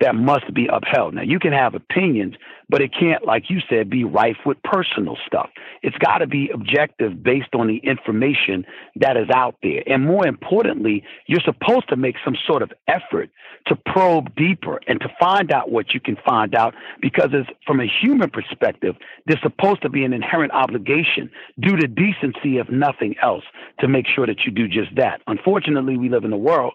[0.00, 1.14] that must be upheld.
[1.14, 2.34] Now, you can have opinions,
[2.68, 5.50] but it can't, like you said, be rife with personal stuff.
[5.82, 8.64] It's got to be objective based on the information
[8.96, 9.82] that is out there.
[9.86, 13.30] And more importantly, you're supposed to make some sort of effort
[13.66, 17.80] to probe deeper and to find out what you can find out because it's, from
[17.80, 23.14] a human perspective, there's supposed to be an inherent obligation due to decency, if nothing
[23.22, 23.44] else,
[23.80, 25.20] to make sure that you do just that.
[25.26, 26.74] Unfortunately, we live in a world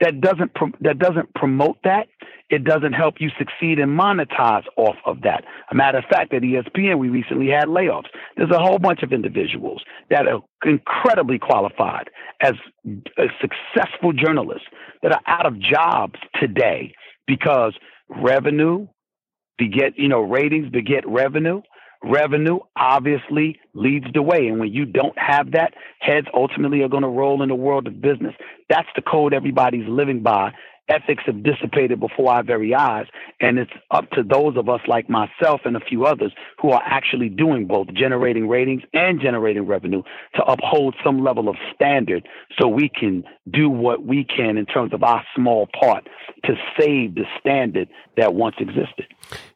[0.00, 2.08] that doesn't that doesn't promote that.
[2.50, 5.44] It doesn't help you succeed and monetize off of that.
[5.70, 8.08] A matter of fact, at ESPN, we recently had layoffs.
[8.36, 12.10] There's a whole bunch of individuals that are incredibly qualified
[12.40, 12.54] as
[13.40, 14.66] successful journalists
[15.02, 16.92] that are out of jobs today
[17.26, 17.72] because
[18.08, 18.88] revenue
[19.56, 21.62] beget, you know, ratings beget revenue.
[22.02, 24.46] Revenue obviously leads the way.
[24.48, 27.86] And when you don't have that, heads ultimately are going to roll in the world
[27.86, 28.34] of business.
[28.70, 30.52] That's the code everybody's living by.
[30.90, 33.06] Ethics have dissipated before our very eyes.
[33.40, 36.82] And it's up to those of us like myself and a few others who are
[36.84, 40.02] actually doing both generating ratings and generating revenue
[40.34, 44.92] to uphold some level of standard so we can do what we can in terms
[44.92, 46.08] of our small part
[46.44, 49.06] to save the standard that once existed.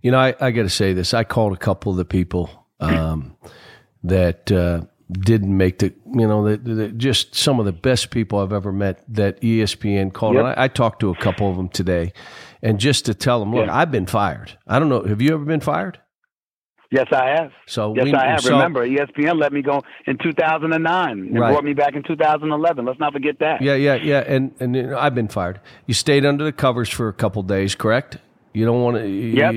[0.01, 1.15] You know, I, I got to say this.
[1.15, 3.37] I called a couple of the people um,
[4.03, 8.39] that uh, didn't make the, you know, the, the, just some of the best people
[8.39, 10.37] I've ever met that ESPN called.
[10.37, 10.45] Yep.
[10.45, 12.13] I, I, talked to a couple of them today,
[12.63, 13.77] and just to tell them, look, yeah.
[13.77, 14.59] I've been fired.
[14.67, 15.03] I don't know.
[15.03, 15.99] Have you ever been fired?
[16.91, 17.51] Yes, I have.
[17.67, 18.41] So yes, we, I have.
[18.41, 21.51] So, Remember, ESPN let me go in 2009 and right.
[21.51, 22.85] brought me back in 2011.
[22.85, 23.61] Let's not forget that.
[23.63, 24.21] Yeah, yeah, yeah.
[24.21, 25.61] And and you know, I've been fired.
[25.87, 28.19] You stayed under the covers for a couple days, correct?
[28.55, 29.09] You don't want to.
[29.09, 29.49] Yeah.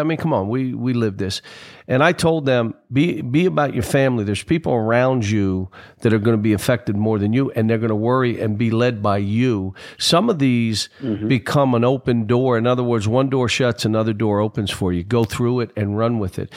[0.00, 0.48] I mean, come on.
[0.48, 1.40] We we live this,
[1.86, 4.24] and I told them be be about your family.
[4.24, 7.78] There's people around you that are going to be affected more than you, and they're
[7.78, 9.74] going to worry and be led by you.
[9.98, 11.28] Some of these mm-hmm.
[11.28, 12.58] become an open door.
[12.58, 15.04] In other words, one door shuts, another door opens for you.
[15.04, 16.52] Go through it and run with it.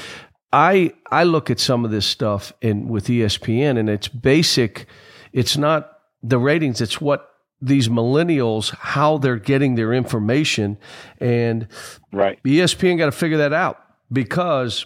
[0.52, 4.88] I I look at some of this stuff in with ESPN, and it's basic.
[5.32, 5.92] It's not
[6.24, 6.82] the ratings.
[6.82, 7.33] It's what
[7.66, 10.78] these millennials how they're getting their information.
[11.20, 11.68] And
[12.12, 12.40] right.
[12.44, 13.80] Espn got to figure that out
[14.12, 14.86] because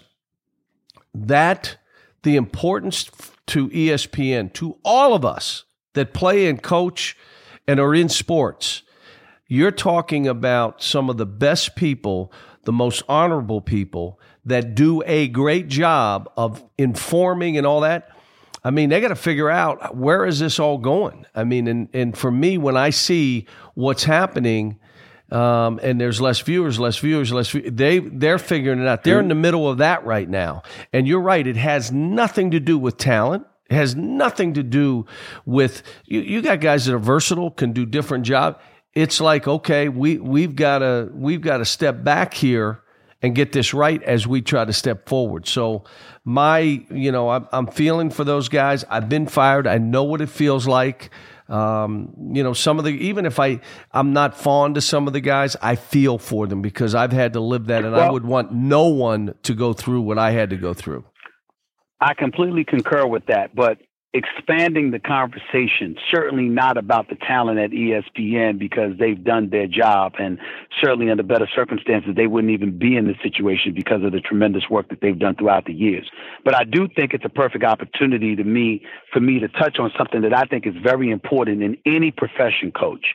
[1.13, 1.77] that
[2.23, 3.09] the importance
[3.47, 5.63] to espn to all of us
[5.93, 7.17] that play and coach
[7.67, 8.83] and are in sports
[9.47, 12.31] you're talking about some of the best people
[12.63, 18.09] the most honorable people that do a great job of informing and all that
[18.67, 21.25] I mean, they got to figure out where is this all going.
[21.33, 24.77] I mean, and and for me, when I see what's happening,
[25.31, 29.05] um, and there's less viewers, less viewers, less they they're figuring it out.
[29.05, 30.63] They're in the middle of that right now.
[30.91, 33.47] And you're right; it has nothing to do with talent.
[33.69, 35.05] It has nothing to do
[35.45, 36.19] with you.
[36.19, 38.57] You got guys that are versatile, can do different jobs.
[38.93, 42.83] It's like okay, we we've got to we've got to step back here
[43.21, 45.47] and get this right as we try to step forward.
[45.47, 45.83] So
[46.23, 48.83] my, you know, I'm, I'm feeling for those guys.
[48.89, 49.67] I've been fired.
[49.67, 51.09] I know what it feels like.
[51.49, 53.61] Um, you know, some of the even if I
[53.93, 57.33] I'm not fond of some of the guys, I feel for them because I've had
[57.33, 60.31] to live that, and well, I would want no one to go through what I
[60.31, 61.05] had to go through.
[62.01, 63.77] I completely concur with that, but
[64.17, 70.13] expanding the conversation, certainly not about the talent at ESPN because they've done their job
[70.19, 70.39] and
[70.81, 74.63] certainly under better circumstances they wouldn't even be in this situation because of the tremendous
[74.69, 76.09] work that they've done throughout the years.
[76.43, 78.81] But I do think it's a perfect opportunity to me
[79.13, 82.71] for me to touch on something that I think is very important in any profession
[82.71, 83.13] coach.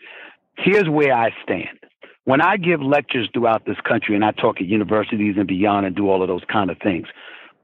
[0.56, 1.78] Here's where I stand.
[2.24, 5.96] When I give lectures throughout this country and I talk at universities and beyond and
[5.96, 7.08] do all of those kind of things,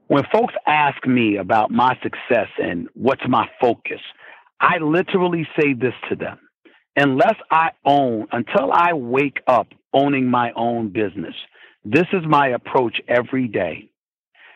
[0.09, 4.01] when folks ask me about my success and what's my focus,
[4.59, 6.39] I literally say this to them.
[6.95, 11.35] Unless I own, until I wake up owning my own business,
[11.85, 13.91] this is my approach every day.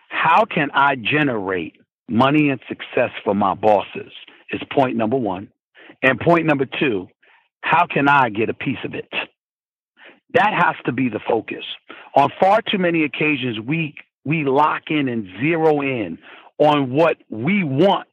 [0.09, 1.75] How can I generate
[2.09, 4.11] money and success for my bosses?
[4.51, 5.49] Is point number one.
[6.01, 7.07] And point number two,
[7.61, 9.07] how can I get a piece of it?
[10.33, 11.63] That has to be the focus.
[12.15, 13.93] On far too many occasions, we
[14.25, 16.17] we lock in and zero in
[16.57, 18.07] on what we want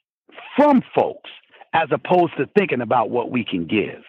[0.56, 1.30] from folks
[1.72, 4.02] as opposed to thinking about what we can give.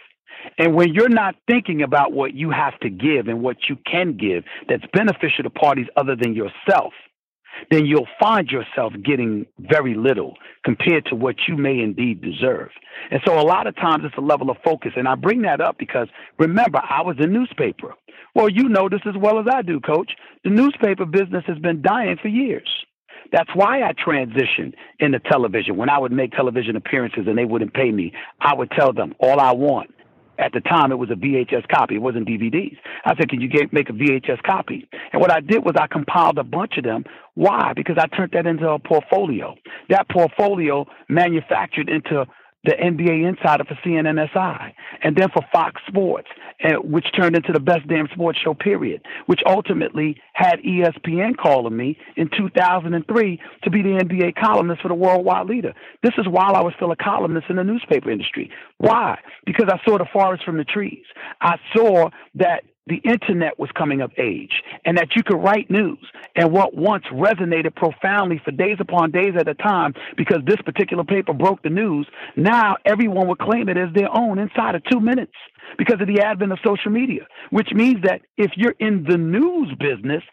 [0.57, 4.17] And when you're not thinking about what you have to give and what you can
[4.17, 6.93] give that's beneficial to parties other than yourself,
[7.69, 12.69] then you'll find yourself getting very little compared to what you may indeed deserve.
[13.09, 14.91] And so a lot of times it's a level of focus.
[14.95, 16.07] And I bring that up because
[16.39, 17.93] remember, I was a newspaper.
[18.33, 20.11] Well, you know this as well as I do, coach.
[20.43, 22.69] The newspaper business has been dying for years.
[23.31, 25.77] That's why I transitioned into television.
[25.77, 29.13] When I would make television appearances and they wouldn't pay me, I would tell them
[29.19, 29.91] all I want.
[30.39, 31.95] At the time, it was a VHS copy.
[31.95, 32.77] It wasn't DVDs.
[33.05, 35.87] I said, "Can you get, make a VHS copy?" And what I did was I
[35.87, 37.03] compiled a bunch of them.
[37.35, 37.73] Why?
[37.75, 39.55] Because I turned that into a portfolio.
[39.89, 42.25] That portfolio manufactured into
[42.63, 46.27] the NBA Insider for CNNSI, and then for Fox Sports,
[46.59, 51.75] eh, which turned into the best damn sports show, period, which ultimately had ESPN calling
[51.75, 55.73] me in 2003 to be the NBA columnist for the Worldwide Leader.
[56.03, 58.51] This is while I was still a columnist in the newspaper industry.
[58.77, 59.19] Why?
[59.45, 61.05] Because I saw the forest from the trees.
[61.41, 65.99] I saw that the internet was coming of age and that you could write news
[66.35, 71.03] and what once resonated profoundly for days upon days at a time because this particular
[71.03, 74.99] paper broke the news, now everyone would claim it as their own inside of two
[74.99, 75.33] minutes
[75.77, 77.21] because of the advent of social media,
[77.51, 80.23] which means that if you're in the news business,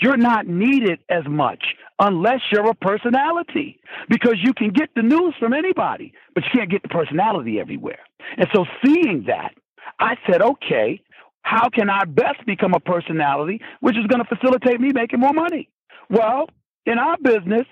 [0.00, 1.64] you're not needed as much
[1.98, 6.70] unless you're a personality because you can get the news from anybody, but you can't
[6.70, 8.00] get the personality everywhere.
[8.36, 9.52] And so seeing that,
[9.98, 11.00] I said, okay,
[11.46, 15.32] how can I best become a personality, which is going to facilitate me making more
[15.32, 15.68] money?
[16.10, 16.48] Well,
[16.86, 17.66] in our business,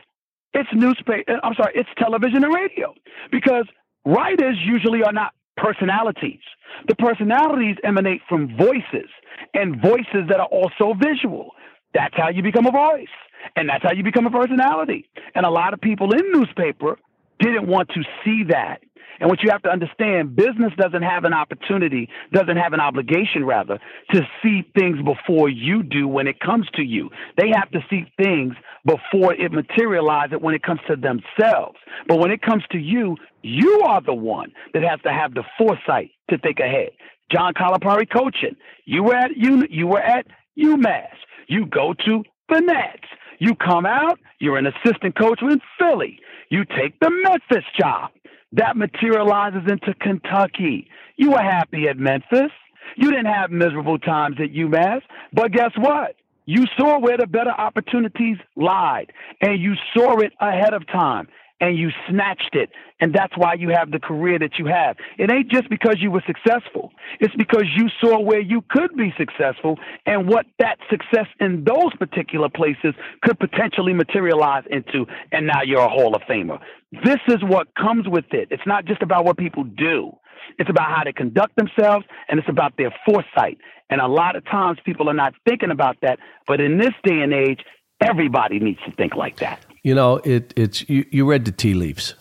[0.52, 2.94] it's newspaper, uh, I'm sorry, it's television and radio
[3.32, 3.66] because
[4.04, 6.38] writers usually are not personalities.
[6.86, 9.10] The personalities emanate from voices
[9.54, 11.50] and voices that are also visual.
[11.94, 13.08] That's how you become a voice.
[13.56, 15.10] And that's how you become a personality.
[15.34, 16.96] And a lot of people in newspaper
[17.40, 18.82] didn't want to see that.
[19.20, 23.44] And what you have to understand, business doesn't have an opportunity, doesn't have an obligation,
[23.44, 23.78] rather,
[24.12, 27.10] to see things before you do when it comes to you.
[27.36, 28.54] They have to see things
[28.84, 31.76] before it materializes when it comes to themselves.
[32.08, 35.44] But when it comes to you, you are the one that has to have the
[35.58, 36.90] foresight to think ahead.
[37.32, 38.56] John Calipari coaching.
[38.84, 40.26] You were at you, you were at
[40.58, 41.14] UMass.
[41.48, 43.08] You go to the Nets.
[43.38, 46.18] You come out, you're an assistant coach in Philly.
[46.50, 48.10] You take the Memphis job
[48.54, 50.88] that materializes into Kentucky.
[51.16, 52.50] You were happy at Memphis.
[52.96, 55.00] You didn't have miserable times at UMass.
[55.32, 56.16] But guess what?
[56.46, 61.28] You saw where the better opportunities lied, and you saw it ahead of time
[61.60, 62.70] and you snatched it.
[63.00, 64.96] And that's why you have the career that you have.
[65.18, 66.92] It ain't just because you were successful.
[67.20, 71.94] It's because you saw where you could be successful and what that success in those
[71.98, 75.06] particular places could potentially materialize into.
[75.32, 76.60] And now you're a Hall of Famer.
[77.04, 78.48] This is what comes with it.
[78.50, 80.12] It's not just about what people do.
[80.58, 83.58] It's about how they conduct themselves and it's about their foresight.
[83.90, 86.18] And a lot of times people are not thinking about that.
[86.46, 87.60] But in this day and age,
[88.00, 89.64] everybody needs to think like that.
[89.84, 92.14] You know, it, it's you, you read the tea leaves.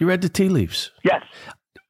[0.00, 0.90] You read the tea leaves.
[1.04, 1.22] Yes.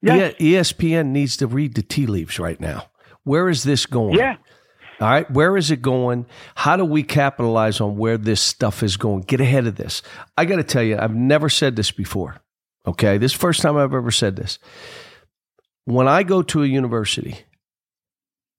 [0.02, 0.34] yes.
[0.38, 2.90] Yeah, ESPN needs to read the tea leaves right now.
[3.22, 4.18] Where is this going?
[4.18, 4.36] Yeah.
[5.00, 6.26] All right, where is it going?
[6.54, 9.22] How do we capitalize on where this stuff is going?
[9.22, 10.02] Get ahead of this.
[10.36, 12.36] I got to tell you, I've never said this before.
[12.86, 14.58] Okay, this first time I've ever said this.
[15.84, 17.38] When I go to a university,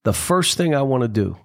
[0.03, 1.37] the first thing I want to do,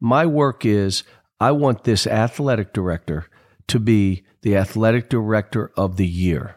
[0.00, 1.02] my work is
[1.40, 3.26] I want this athletic director
[3.70, 6.56] to be the athletic director of the year.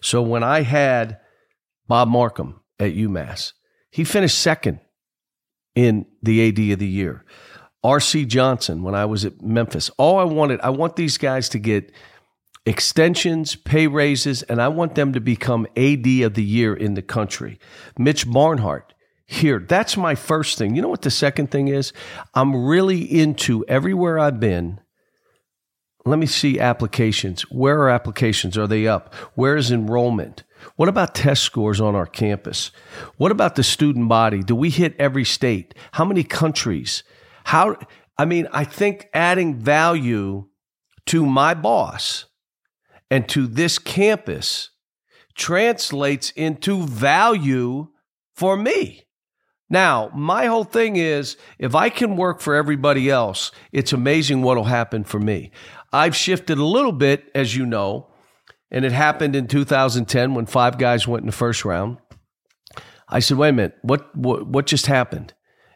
[0.00, 1.18] So when I had
[1.86, 3.52] Bob Marcum at UMass,
[3.90, 4.80] he finished second
[5.74, 7.24] in the AD of the year.
[7.84, 9.90] RC Johnson when I was at Memphis.
[9.96, 11.92] All I wanted, I want these guys to get
[12.66, 17.02] extensions, pay raises, and I want them to become AD of the year in the
[17.02, 17.58] country.
[17.96, 18.92] Mitch Barnhart
[19.24, 19.60] here.
[19.60, 20.74] That's my first thing.
[20.74, 21.92] You know what the second thing is?
[22.34, 24.80] I'm really into everywhere I've been
[26.04, 27.42] let me see applications.
[27.42, 28.56] Where are applications?
[28.56, 29.14] Are they up?
[29.34, 30.44] Where is enrollment?
[30.76, 32.70] What about test scores on our campus?
[33.16, 34.42] What about the student body?
[34.42, 35.74] Do we hit every state?
[35.92, 37.02] How many countries?
[37.44, 37.76] How,
[38.16, 40.46] I mean, I think adding value
[41.06, 42.26] to my boss
[43.10, 44.70] and to this campus
[45.34, 47.88] translates into value
[48.34, 49.04] for me.
[49.70, 54.64] Now, my whole thing is if I can work for everybody else, it's amazing what'll
[54.64, 55.50] happen for me.
[55.92, 58.08] I've shifted a little bit, as you know,
[58.70, 61.98] and it happened in 2010 when five guys went in the first round.
[63.08, 65.32] I said, wait a minute, what, what, what just happened?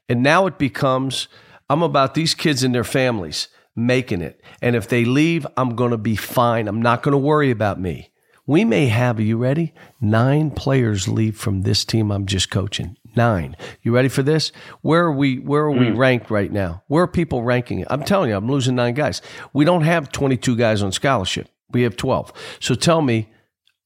[0.09, 1.29] And now it becomes,
[1.71, 4.43] I'm about these kids and their families making it.
[4.61, 6.69] And if they leave, I'm going to be fine.
[6.69, 8.11] I'm not going to worry about me.
[8.47, 9.73] We may have, are you ready?
[10.01, 13.57] Nine players leave from this team I'm just coaching nine.
[13.83, 14.53] You ready for this?
[14.83, 15.39] Where are we?
[15.39, 15.97] Where are we mm.
[15.97, 16.83] ranked right now?
[16.87, 17.89] Where are people ranking it?
[17.91, 19.23] I'm telling you, I'm losing nine guys.
[19.53, 21.49] We don't have 22 guys on scholarship.
[21.71, 22.33] We have 12.
[22.61, 23.31] So tell me,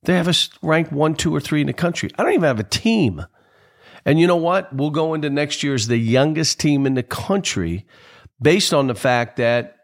[0.05, 2.11] they have us ranked one, two, or three in the country.
[2.19, 3.27] I don't even have a team.
[4.05, 4.73] And you know what?
[4.73, 7.87] We'll go into next year as the youngest team in the country
[8.41, 9.77] based on the fact that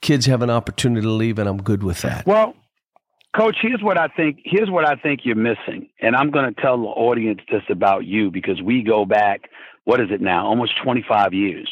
[0.00, 2.26] kids have an opportunity to leave, and I'm good with that.
[2.26, 2.54] Well,
[3.36, 4.40] Coach, here's what I think.
[4.44, 8.04] Here's what I think you're missing, and I'm going to tell the audience this about
[8.04, 9.42] you because we go back.
[9.84, 10.46] What is it now?
[10.46, 11.70] Almost 25 years.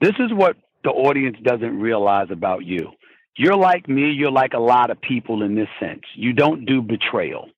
[0.00, 2.90] This is what the audience doesn't realize about you.
[3.36, 4.10] You're like me.
[4.10, 6.02] You're like a lot of people in this sense.
[6.14, 7.50] You don't do betrayal.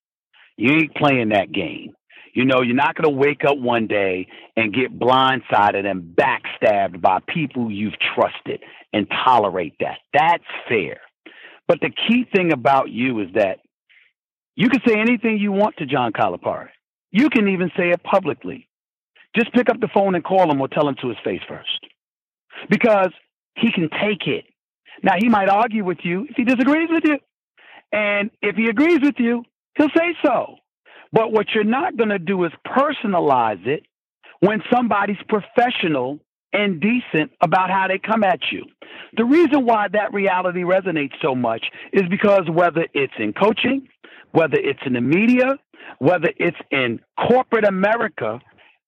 [0.56, 1.94] You ain't playing that game.
[2.34, 4.26] You know, you're not going to wake up one day
[4.56, 8.62] and get blindsided and backstabbed by people you've trusted
[8.92, 9.98] and tolerate that.
[10.12, 11.00] That's fair.
[11.68, 13.58] But the key thing about you is that
[14.56, 16.70] you can say anything you want to John Calipari.
[17.12, 18.68] You can even say it publicly.
[19.36, 21.86] Just pick up the phone and call him or tell him to his face first.
[22.68, 23.10] Because
[23.56, 24.44] he can take it.
[25.02, 27.18] Now, he might argue with you if he disagrees with you.
[27.92, 29.44] And if he agrees with you,
[29.76, 30.56] he'll say so.
[31.12, 33.84] But what you're not going to do is personalize it
[34.40, 36.18] when somebody's professional
[36.52, 38.64] and decent about how they come at you.
[39.16, 43.88] The reason why that reality resonates so much is because whether it's in coaching,
[44.32, 45.58] whether it's in the media,
[45.98, 48.40] whether it's in corporate America,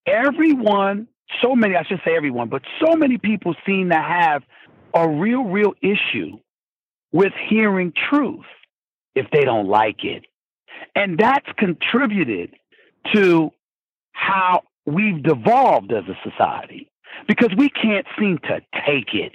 [0.06, 1.08] everyone,
[1.42, 4.42] so many, I should say everyone, but so many people seem to have
[4.94, 6.38] a real, real issue
[7.12, 8.44] with hearing truth
[9.14, 10.24] if they don't like it.
[10.94, 12.54] And that's contributed
[13.14, 13.50] to
[14.12, 16.89] how we've devolved as a society
[17.28, 19.32] because we can't seem to take it.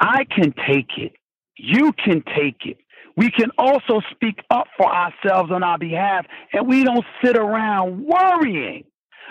[0.00, 1.12] I can take it.
[1.56, 2.78] You can take it.
[3.16, 8.04] We can also speak up for ourselves on our behalf, and we don't sit around
[8.04, 8.84] worrying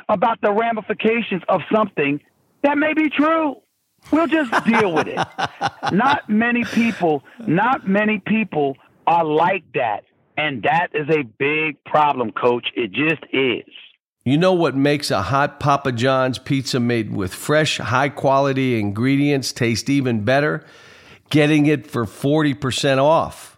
[0.09, 2.20] about the ramifications of something
[2.63, 3.55] that may be true.
[4.11, 5.18] We'll just deal with it.
[5.93, 10.03] Not many people, not many people are like that.
[10.38, 12.68] And that is a big problem, coach.
[12.76, 13.65] It just is.
[14.28, 19.53] You know what makes a hot Papa John's pizza made with fresh, high quality ingredients
[19.53, 20.65] taste even better?
[21.30, 23.57] Getting it for 40% off.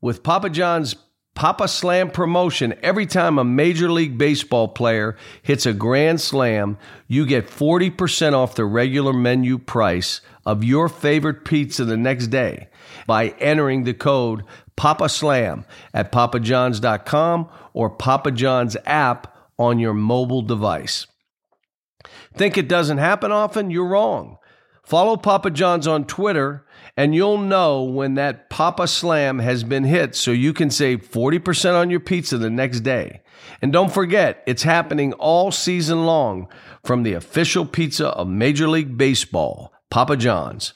[0.00, 0.96] With Papa John's
[1.36, 7.24] Papa Slam promotion, every time a Major League Baseball player hits a grand slam, you
[7.24, 12.66] get 40% off the regular menu price of your favorite pizza the next day
[13.06, 14.42] by entering the code
[14.74, 15.64] Papa Slam
[15.94, 21.06] at papajohns.com or Papa John's app on your mobile device.
[22.34, 23.70] Think it doesn't happen often?
[23.70, 24.38] You're wrong.
[24.84, 26.64] Follow Papa John's on Twitter
[26.96, 31.74] and you'll know when that Papa Slam has been hit so you can save 40%
[31.74, 33.20] on your pizza the next day.
[33.62, 36.48] And don't forget, it's happening all season long
[36.82, 40.72] from the official pizza of Major League Baseball, Papa John's.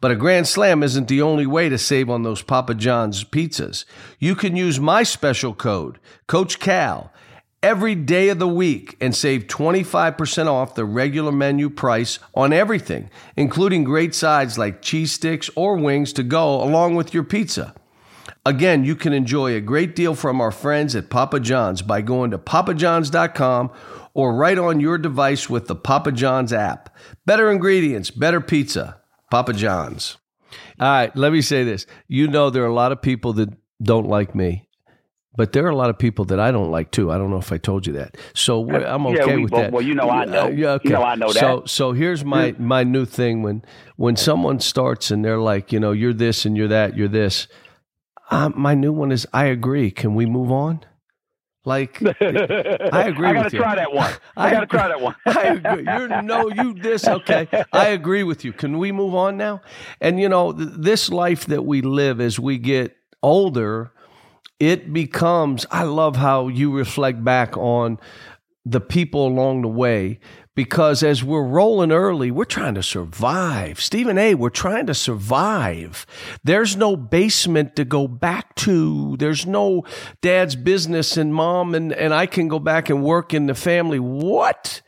[0.00, 3.86] But a Grand Slam isn't the only way to save on those Papa John's pizzas.
[4.18, 7.10] You can use my special code, Coach Cal,
[7.64, 13.08] every day of the week and save 25% off the regular menu price on everything,
[13.38, 17.74] including great sides like cheese sticks or wings to go along with your pizza.
[18.44, 22.32] Again, you can enjoy a great deal from our friends at Papa John's by going
[22.32, 23.70] to papajohns.com
[24.12, 26.94] or right on your device with the Papa John's app.
[27.24, 29.00] Better ingredients, better pizza.
[29.30, 30.18] Papa John's.
[30.78, 31.86] All right, let me say this.
[32.08, 33.48] You know, there are a lot of people that
[33.82, 34.68] don't like me.
[35.36, 37.10] But there are a lot of people that I don't like too.
[37.10, 38.16] I don't know if I told you that.
[38.34, 39.72] So I'm okay yeah, with both, that.
[39.72, 40.44] Well, you know I know.
[40.44, 40.90] Uh, yeah, okay.
[40.90, 41.40] You know I know that.
[41.40, 43.64] So so here's my my new thing when
[43.96, 47.48] when someone starts and they're like, you know, you're this and you're that, you're this.
[48.30, 49.90] Um, my new one is I agree.
[49.90, 50.84] Can we move on?
[51.64, 53.28] Like I agree.
[53.28, 54.12] I gotta try that one.
[54.36, 55.16] I, I gotta try that one.
[55.26, 55.84] I agree.
[55.84, 57.48] You're no, you this okay.
[57.72, 58.52] I agree with you.
[58.52, 59.62] Can we move on now?
[60.00, 63.90] And you know, th- this life that we live as we get older
[64.64, 67.98] it becomes, I love how you reflect back on
[68.64, 70.18] the people along the way
[70.54, 73.78] because as we're rolling early, we're trying to survive.
[73.78, 76.06] Stephen A., we're trying to survive.
[76.44, 79.18] There's no basement to go back to.
[79.18, 79.84] There's no
[80.22, 83.98] dad's business and mom and, and I can go back and work in the family.
[83.98, 84.80] What?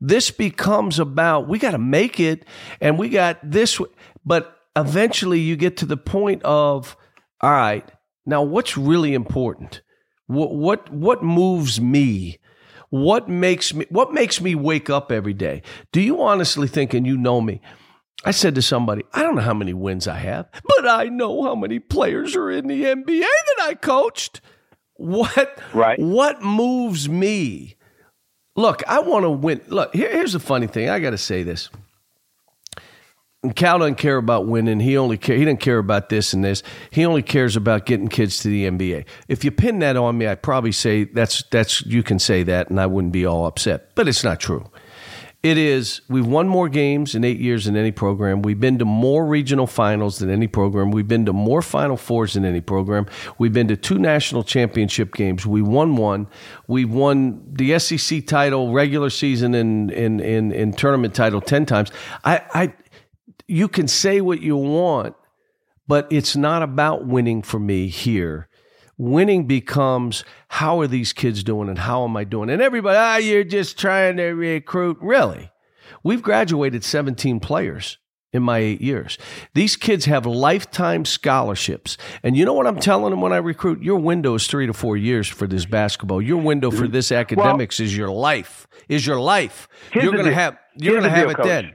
[0.00, 2.46] This becomes about we got to make it
[2.80, 3.78] and we got this.
[4.24, 6.96] But eventually you get to the point of,
[7.42, 7.86] all right,
[8.28, 9.80] now, what's really important?
[10.26, 12.38] What what what moves me?
[12.90, 15.62] What makes me what makes me wake up every day?
[15.92, 17.62] Do you honestly think and you know me?
[18.26, 21.42] I said to somebody, I don't know how many wins I have, but I know
[21.42, 24.42] how many players are in the NBA that I coached.
[24.96, 25.98] What right.
[25.98, 27.76] what moves me?
[28.56, 29.62] Look, I want to win.
[29.68, 30.90] Look, here, here's the funny thing.
[30.90, 31.70] I got to say this.
[33.54, 34.80] Cal doesn't care about winning.
[34.80, 35.36] He only care.
[35.36, 36.64] He doesn't care about this and this.
[36.90, 39.04] He only cares about getting kids to the NBA.
[39.28, 42.68] If you pin that on me, I'd probably say that's that's you can say that,
[42.68, 43.94] and I wouldn't be all upset.
[43.94, 44.68] But it's not true.
[45.40, 46.00] It is.
[46.08, 48.42] We've won more games in eight years than any program.
[48.42, 50.90] We've been to more regional finals than any program.
[50.90, 53.06] We've been to more Final Fours than any program.
[53.38, 55.46] We've been to two national championship games.
[55.46, 56.26] We won one.
[56.66, 61.92] We've won the SEC title, regular season, and in, in, in, tournament title ten times.
[62.24, 62.72] I, I,
[63.48, 65.16] you can say what you want,
[65.88, 68.48] but it's not about winning for me here
[68.98, 72.50] winning becomes how are these kids doing and how am I doing?
[72.50, 74.98] And everybody, ah, you're just trying to recruit.
[75.00, 75.50] Really?
[76.02, 77.98] We've graduated 17 players
[78.32, 79.16] in my eight years.
[79.54, 81.96] These kids have lifetime scholarships.
[82.22, 83.82] And you know what I'm telling them when I recruit?
[83.82, 86.20] Your window is three to four years for this basketball.
[86.20, 88.66] Your window for this academics well, is your life.
[88.88, 89.68] Is your life.
[89.94, 91.46] You're gonna have you're gonna have deal, it Coach.
[91.46, 91.72] then.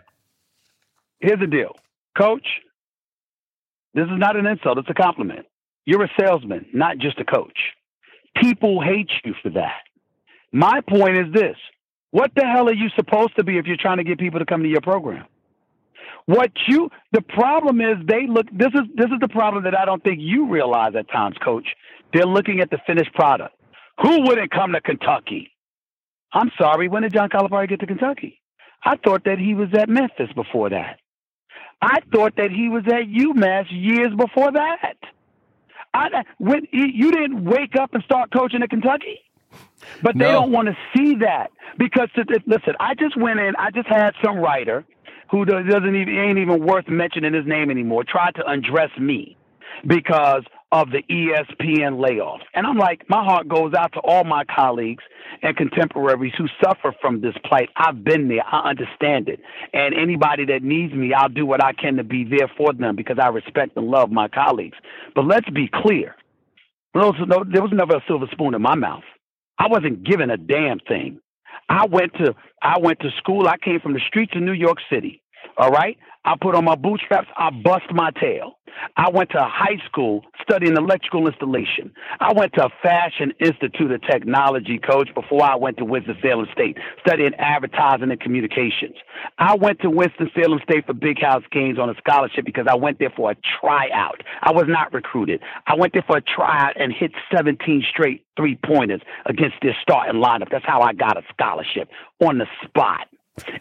[1.24, 1.78] Here's the deal.
[2.18, 2.46] Coach,
[3.94, 5.46] this is not an insult, it's a compliment.
[5.86, 7.58] You're a salesman, not just a coach.
[8.36, 9.84] People hate you for that.
[10.52, 11.56] My point is this
[12.12, 14.46] what the hell are you supposed to be if you're trying to get people to
[14.46, 15.26] come to your program?
[16.26, 19.86] What you the problem is they look this is this is the problem that I
[19.86, 21.68] don't think you realize at times, coach.
[22.14, 23.56] They're looking at the finished product.
[24.02, 25.52] Who wouldn't come to Kentucky?
[26.34, 28.42] I'm sorry, when did John Calipari get to Kentucky?
[28.84, 31.00] I thought that he was at Memphis before that.
[31.84, 34.96] I thought that he was at UMass years before that.
[35.94, 39.20] I, when you didn't wake up and start coaching at Kentucky,
[40.02, 40.32] but they no.
[40.32, 42.08] don't want to see that because
[42.48, 43.54] listen, I just went in.
[43.58, 44.86] I just had some writer
[45.30, 49.36] who doesn't even ain't even worth mentioning his name anymore tried to undress me
[49.86, 50.44] because
[50.74, 52.42] of the ESPN layoff.
[52.56, 55.04] And I'm like, my heart goes out to all my colleagues
[55.44, 57.70] and contemporaries who suffer from this plight.
[57.78, 58.44] I've been there.
[58.44, 59.40] I understand it.
[59.72, 62.96] And anybody that needs me, I'll do what I can to be there for them
[62.96, 64.78] because I respect and love my colleagues.
[65.14, 66.16] But let's be clear.
[66.96, 69.04] There was, never a silver spoon in my mouth.
[69.60, 71.20] I wasn't given a damn thing.
[71.70, 73.48] I went to I went to school.
[73.48, 75.22] I came from the streets of New York City.
[75.58, 75.98] All right?
[76.26, 77.28] I put on my bootstraps.
[77.38, 78.58] I bust my tail.
[78.98, 81.92] I went to high school studying electrical installation.
[82.20, 86.78] I went to a Fashion Institute of Technology, coach, before I went to Winston-Salem State,
[87.06, 88.96] studying advertising and communications.
[89.38, 93.00] I went to Winston-Salem State for Big House Gaines on a scholarship because I went
[93.00, 94.22] there for a tryout.
[94.42, 95.42] I was not recruited.
[95.68, 100.22] I went there for a tryout and hit 17 straight three pointers against their starting
[100.22, 100.50] lineup.
[100.52, 103.08] That's how I got a scholarship on the spot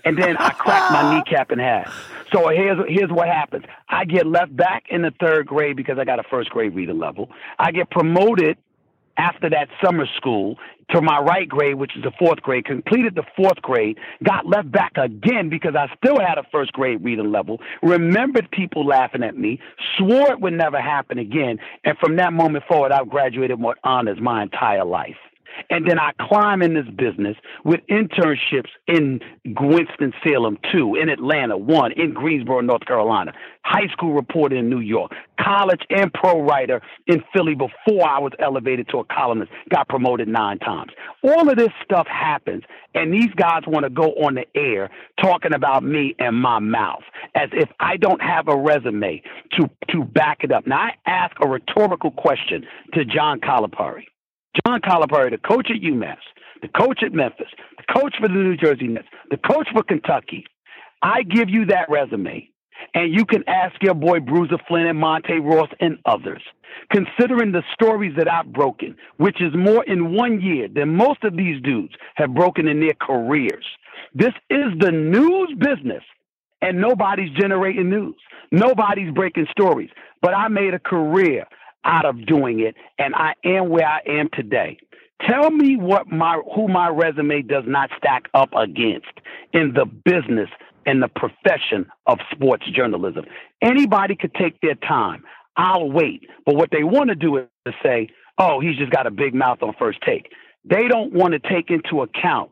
[0.05, 1.93] and then I cracked my kneecap in half.
[2.33, 3.65] So here's here's what happens.
[3.89, 6.99] I get left back in the third grade because I got a first grade reading
[6.99, 7.29] level.
[7.59, 8.57] I get promoted
[9.19, 10.57] after that summer school
[10.91, 14.71] to my right grade, which is the fourth grade, completed the fourth grade, got left
[14.71, 19.37] back again because I still had a first grade reading level, remembered people laughing at
[19.37, 19.59] me,
[19.97, 24.19] swore it would never happen again, and from that moment forward, I've graduated with honors
[24.21, 25.17] my entire life.
[25.71, 31.93] And then I climb in this business with internships in Winston-Salem, two, in Atlanta, one,
[31.93, 33.33] in Greensboro, North Carolina,
[33.65, 38.33] high school reporter in New York, college and pro writer in Philly before I was
[38.39, 40.93] elevated to a columnist, got promoted nine times.
[41.23, 42.63] All of this stuff happens,
[42.95, 44.91] and these guys want to go on the air
[45.21, 47.03] talking about me and my mouth
[47.35, 49.23] as if I don't have a resume
[49.53, 50.67] to, to back it up.
[50.67, 54.05] Now, I ask a rhetorical question to John Calipari.
[54.67, 56.19] John Calipari, the coach at UMass,
[56.61, 57.49] the coach at Memphis,
[57.79, 60.45] the coach for the New Jersey Nets, the coach for Kentucky.
[61.03, 62.49] I give you that resume,
[62.95, 66.43] and you can ask your boy Bruiser Flint and Monte Ross and others.
[66.91, 71.37] Considering the stories that I've broken, which is more in one year than most of
[71.37, 73.67] these dudes have broken in their careers,
[74.15, 76.03] this is the news business,
[76.61, 78.15] and nobody's generating news.
[78.53, 79.91] Nobody's breaking stories.
[80.21, 81.47] But I made a career
[81.85, 84.79] out of doing it, and I am where I am today.
[85.29, 89.13] Tell me what my who my resume does not stack up against
[89.53, 90.49] in the business
[90.85, 93.25] and the profession of sports journalism.
[93.63, 95.23] Anybody could take their time.
[95.57, 96.29] I'll wait.
[96.45, 98.09] But what they want to do is to say,
[98.39, 100.33] "Oh, he's just got a big mouth on first take."
[100.65, 102.51] They don't want to take into account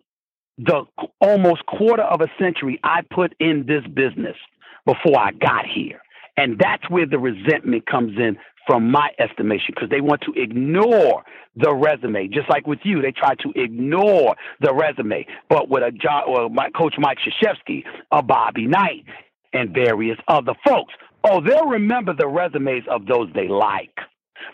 [0.59, 0.85] the
[1.21, 4.37] almost quarter of a century I put in this business
[4.85, 6.01] before I got here.
[6.37, 11.25] And that's where the resentment comes in from my estimation, because they want to ignore
[11.57, 12.29] the resume.
[12.29, 15.27] Just like with you, they try to ignore the resume.
[15.49, 19.05] But with a job or my coach Mike Krzyzewski, a Bobby Knight,
[19.53, 23.97] and various other folks, oh, they'll remember the resumes of those they like.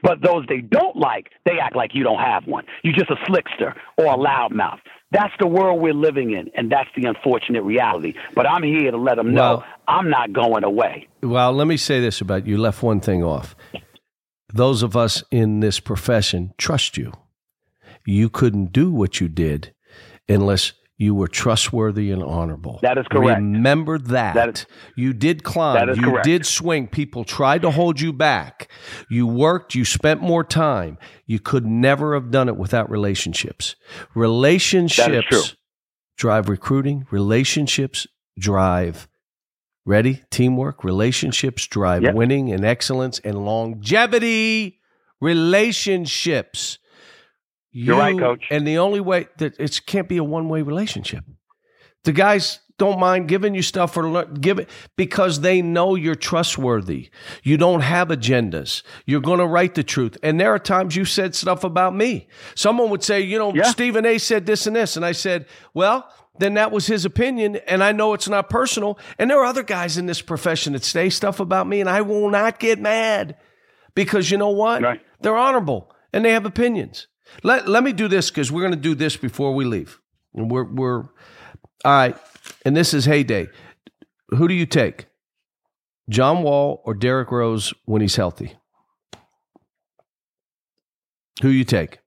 [0.03, 2.65] But those they don't like, they act like you don't have one.
[2.83, 4.79] You're just a slickster or a loudmouth.
[5.13, 8.15] That's the world we're living in, and that's the unfortunate reality.
[8.35, 11.07] But I'm here to let them know well, I'm not going away.
[11.23, 12.59] Well, let me say this about you.
[12.59, 13.55] Left one thing off
[14.53, 17.13] those of us in this profession trust you.
[18.05, 19.75] You couldn't do what you did
[20.29, 22.79] unless You were trustworthy and honorable.
[22.83, 23.39] That is correct.
[23.39, 24.35] Remember that.
[24.35, 24.67] That is-
[24.97, 25.75] you did climb.
[25.75, 26.25] That is you correct.
[26.25, 26.87] did swing.
[26.89, 28.69] People tried to hold you back.
[29.11, 29.75] You worked.
[29.75, 30.97] You spent more time.
[31.27, 33.77] You could never have done it without relationships.
[34.15, 35.55] Relationships
[36.17, 37.07] drive recruiting.
[37.11, 38.07] Relationships
[38.39, 39.07] drive
[39.85, 40.83] ready teamwork.
[40.83, 42.15] Relationships drive Yep.
[42.15, 44.79] winning and excellence and longevity.
[45.21, 46.79] Relationships.
[47.79, 48.47] You're right, Coach.
[48.51, 51.25] And the only way that it can't be a one way relationship.
[52.05, 57.11] The guys don't mind giving you stuff or give it because they know you're trustworthy.
[57.43, 58.83] You don't have agendas.
[59.05, 60.17] You're going to write the truth.
[60.23, 62.29] And there are times you said stuff about me.
[62.55, 63.65] Someone would say, you know, Yeah.
[63.65, 64.97] Stephen A said this and this.
[64.97, 66.09] And I said, well,
[66.39, 67.57] then that was his opinion.
[67.67, 68.99] And I know it's not personal.
[69.19, 72.03] And there are other guys in this profession that say stuff about me, and I
[72.03, 73.37] will not get mad
[73.95, 74.83] because you know what?
[74.83, 75.01] Right.
[75.21, 77.09] They're honorable and they have opinions.
[77.43, 80.01] Let, let me do this because we're going to do this before we leave.
[80.35, 81.07] And we're, we're, all
[81.85, 82.17] right.
[82.65, 83.49] And this is heyday.
[84.31, 85.07] Who do you take?
[86.09, 88.57] John Wall or Derrick Rose when he's healthy?
[91.43, 91.99] Who you take?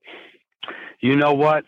[1.01, 1.65] You know what?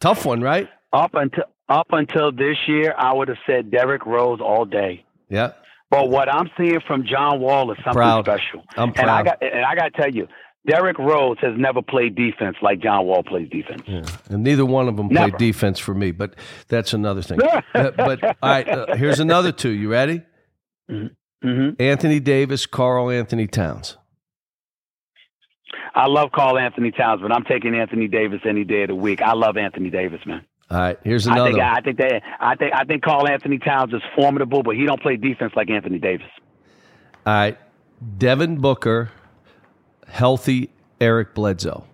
[0.00, 0.68] Tough one, right?
[0.92, 5.04] Up until up until this year, I would have said Derrick Rose all day.
[5.28, 5.52] Yeah.
[5.90, 8.24] But what I'm seeing from John Wall is something Proud.
[8.24, 8.64] special.
[8.76, 9.02] I'm proud.
[9.02, 10.28] And I got and I got to tell you,
[10.66, 13.82] Derrick Rose has never played defense like John Wall plays defense.
[13.86, 14.04] Yeah.
[14.30, 16.34] And neither one of them played defense for me, but
[16.68, 17.40] that's another thing.
[17.74, 19.70] Uh, but all right, uh, here's another two.
[19.70, 20.22] You ready?
[20.88, 23.96] hmm Anthony Davis, Karl-Anthony Towns.
[25.94, 29.20] I love Karl-Anthony Towns, but I'm taking Anthony Davis any day of the week.
[29.22, 30.44] I love Anthony Davis, man.
[30.70, 31.50] All right, here's I another.
[31.50, 31.66] think one.
[31.76, 35.16] I think that I think I think Karl-Anthony Towns is formidable, but he don't play
[35.16, 36.26] defense like Anthony Davis.
[37.26, 37.58] All right,
[38.18, 39.10] Devin Booker,
[40.12, 40.68] healthy
[41.00, 41.84] Eric Bledsoe.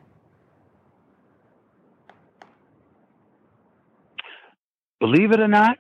[5.01, 5.79] Believe it or not,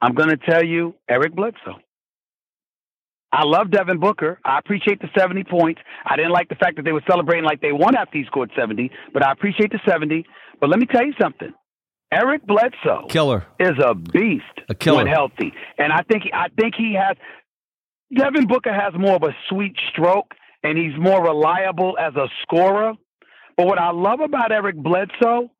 [0.00, 1.80] I'm going to tell you Eric Bledsoe.
[3.32, 4.38] I love Devin Booker.
[4.44, 5.80] I appreciate the 70 points.
[6.06, 8.52] I didn't like the fact that they were celebrating like they won after he scored
[8.56, 10.24] 70, but I appreciate the 70.
[10.60, 11.52] But let me tell you something.
[12.12, 13.44] Eric Bledsoe Killer.
[13.58, 14.98] is a beast A killer.
[14.98, 17.16] when healthy, and I think I think he has.
[18.16, 20.32] Devin Booker has more of a sweet stroke,
[20.62, 22.94] and he's more reliable as a scorer.
[23.56, 25.50] But what I love about Eric Bledsoe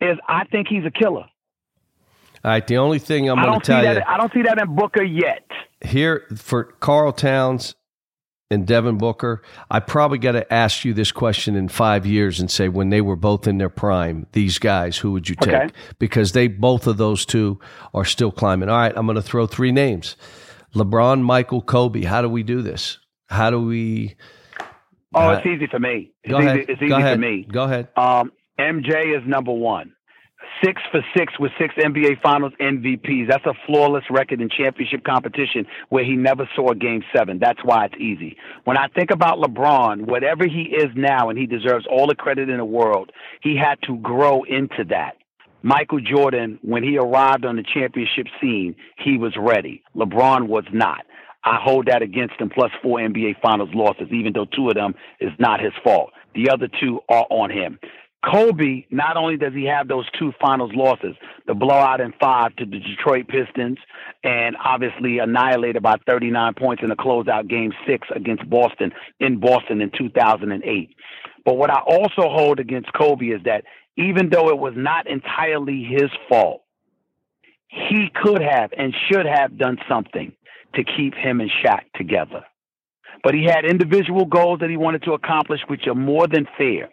[0.00, 1.26] is I think he's a killer.
[2.44, 4.02] All right, the only thing I'm going to tell see you.
[4.06, 5.44] I don't see that in Booker yet.
[5.84, 7.74] here for Karl Towns
[8.50, 12.48] and Devin Booker, I probably got to ask you this question in five years and
[12.50, 15.54] say when they were both in their prime, these guys, who would you take?
[15.54, 15.68] Okay.
[15.98, 17.58] Because they both of those two
[17.94, 18.68] are still climbing.
[18.68, 20.16] All right, I'm going to throw three names:
[20.74, 22.04] LeBron, Michael, Kobe.
[22.04, 22.98] How do we do this?
[23.28, 24.14] How do we?
[25.14, 26.10] Oh, it's easy for me.
[26.24, 26.58] It's Go easy, ahead.
[26.68, 27.14] It's easy Go ahead.
[27.14, 27.46] for me.
[27.50, 27.88] Go ahead.
[27.96, 29.92] Um, MJ is number one.
[30.64, 33.28] Six for six with six NBA Finals MVPs.
[33.28, 37.38] That's a flawless record in championship competition where he never saw a game seven.
[37.38, 38.36] That's why it's easy.
[38.64, 42.48] When I think about LeBron, whatever he is now, and he deserves all the credit
[42.48, 43.10] in the world,
[43.42, 45.16] he had to grow into that.
[45.62, 49.82] Michael Jordan, when he arrived on the championship scene, he was ready.
[49.96, 51.04] LeBron was not.
[51.46, 54.96] I hold that against him, plus four NBA Finals losses, even though two of them
[55.20, 56.10] is not his fault.
[56.34, 57.78] The other two are on him.
[58.24, 61.14] Kobe, not only does he have those two finals losses,
[61.46, 63.78] the blowout in five to the Detroit Pistons,
[64.24, 68.90] and obviously annihilated by 39 points in the closeout game six against Boston
[69.20, 70.96] in Boston in 2008.
[71.44, 73.62] But what I also hold against Kobe is that
[73.96, 76.62] even though it was not entirely his fault,
[77.68, 80.32] he could have and should have done something
[80.76, 82.44] to keep him and Shaq together.
[83.22, 86.90] But he had individual goals that he wanted to accomplish, which are more than fair.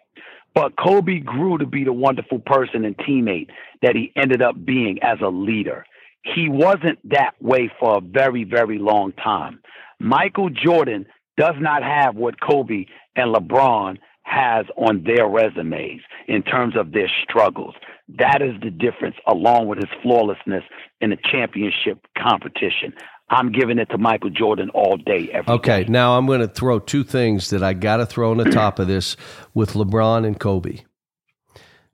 [0.54, 3.48] But Kobe grew to be the wonderful person and teammate
[3.82, 5.84] that he ended up being as a leader.
[6.22, 9.60] He wasn't that way for a very, very long time.
[10.00, 11.06] Michael Jordan
[11.36, 17.10] does not have what Kobe and LeBron has on their resumes in terms of their
[17.22, 17.74] struggles.
[18.18, 20.64] That is the difference, along with his flawlessness
[21.00, 22.94] in the championship competition.
[23.28, 25.52] I'm giving it to Michael Jordan all day, every day.
[25.52, 28.44] Okay, now I'm going to throw two things that I got to throw on the
[28.50, 29.16] top of this
[29.54, 30.80] with LeBron and Kobe.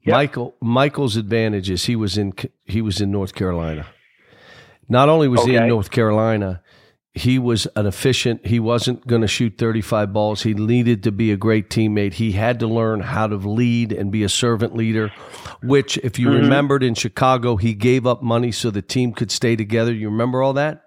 [0.02, 0.14] Yep.
[0.14, 2.32] Michael Michael's advantage is he was in
[2.64, 3.86] he was in North Carolina.
[4.88, 6.62] Not only was he in North Carolina,
[7.12, 8.46] he was an efficient.
[8.46, 10.42] He wasn't going to shoot 35 balls.
[10.42, 12.14] He needed to be a great teammate.
[12.14, 15.12] He had to learn how to lead and be a servant leader,
[15.62, 16.42] which if you Mm-hmm.
[16.44, 19.92] remembered in Chicago, he gave up money so the team could stay together.
[19.92, 20.86] You remember all that?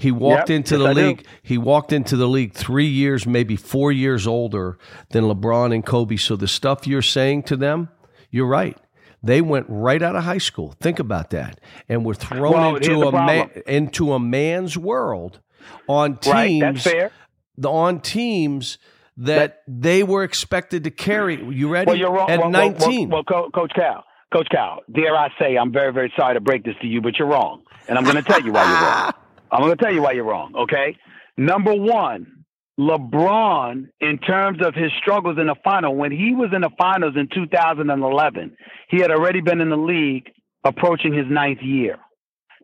[0.00, 1.06] He walked Yep, into yes, the I do.
[1.08, 1.26] league.
[1.42, 4.78] He walked into the league three years, maybe four years older
[5.10, 6.16] than LeBron and Kobe.
[6.16, 7.90] So the stuff you're saying to them,
[8.30, 8.78] you're right.
[9.22, 10.74] They went right out of high school.
[10.80, 15.40] Think about that, and were thrown Well, into a man, into a man's world
[15.86, 17.10] on teams Right, that's fair.
[17.58, 18.78] the on teams
[19.18, 21.34] that, they were expected to carry.
[21.44, 21.88] You ready?
[21.88, 22.30] Well, you're wrong.
[22.30, 23.10] At well, well, 19.
[23.10, 26.40] Well, well, Co- Coach Cal, Coach Cal, dare I say, I'm very, very sorry to
[26.40, 28.80] break this to you, but you're wrong, and I'm going to tell you why you're
[28.80, 29.12] wrong.
[29.52, 30.54] I'm going to tell you why you're wrong.
[30.56, 30.96] Okay.
[31.36, 32.44] Number one,
[32.78, 37.14] LeBron, in terms of his struggles in the final, when he was in the finals
[37.16, 38.56] in 2011,
[38.88, 40.30] he had already been in the league
[40.64, 41.98] approaching his ninth year.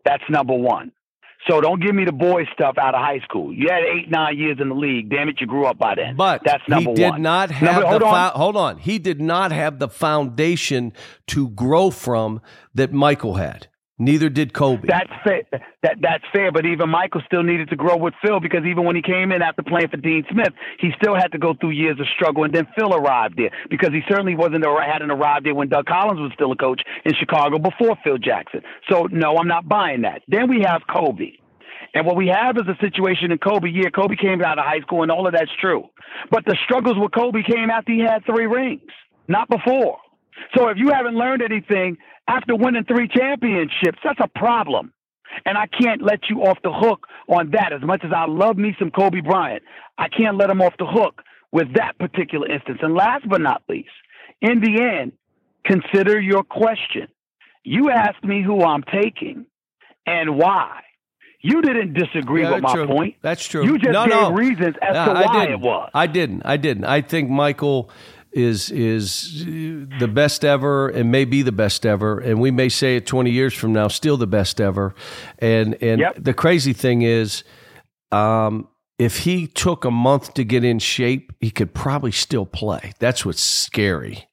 [0.05, 0.91] That's number one.
[1.47, 3.53] So don't give me the boy stuff out of high school.
[3.53, 5.09] You had eight, nine years in the league.
[5.09, 6.15] Damn it, you grew up by then.
[6.17, 7.21] But that's number he did one.
[7.21, 8.31] not have Number- the hold on.
[8.31, 8.77] fo- hold on.
[8.79, 10.93] He did not have the foundation
[11.27, 12.41] to grow from
[12.73, 13.67] that Michael had.
[13.99, 14.87] Neither did Kobe.
[14.87, 15.41] That's fair.
[15.81, 16.51] That that's fair.
[16.51, 19.41] But even Michael still needed to grow with Phil because even when he came in
[19.41, 22.43] after playing for Dean Smith, he still had to go through years of struggle.
[22.43, 26.19] And then Phil arrived there because he certainly wasn't hadn't arrived there when Doug Collins
[26.19, 28.61] was still a coach in Chicago before Phil Jackson.
[28.87, 30.21] So no, I'm not buying that.
[30.27, 31.31] Then we have Kobe.
[31.95, 33.69] And what we have is a situation in Kobe.
[33.69, 35.89] Yeah, Kobe came out of high school, and all of that's true.
[36.29, 38.91] But the struggles with Kobe came after he had three rings,
[39.27, 39.97] not before.
[40.55, 44.93] So if you haven't learned anything after winning three championships, that's a problem.
[45.45, 47.73] And I can't let you off the hook on that.
[47.73, 49.63] As much as I love me some Kobe Bryant,
[49.97, 51.21] I can't let him off the hook
[51.51, 52.79] with that particular instance.
[52.81, 53.89] And last but not least,
[54.41, 55.11] in the end,
[55.65, 57.07] consider your question.
[57.63, 59.45] You asked me who I'm taking
[60.05, 60.81] and why.
[61.41, 62.87] You didn't disagree Yeah, with my true.
[62.87, 63.15] point.
[63.21, 63.63] That's true.
[63.63, 64.31] You just no, gave no.
[64.31, 65.91] reasons as No, to why it was.
[65.93, 66.41] I didn't.
[66.45, 66.85] I didn't.
[66.85, 67.89] I think Michael
[68.37, 72.95] is is the best ever and may be the best ever and we may say
[72.97, 74.93] it 20 years from now still the best ever.
[75.39, 76.15] And and Yep.
[76.19, 77.43] the crazy thing is
[78.11, 78.67] um
[78.99, 82.93] if he took a month to get in shape he could probably still play.
[82.99, 84.26] That's what's scary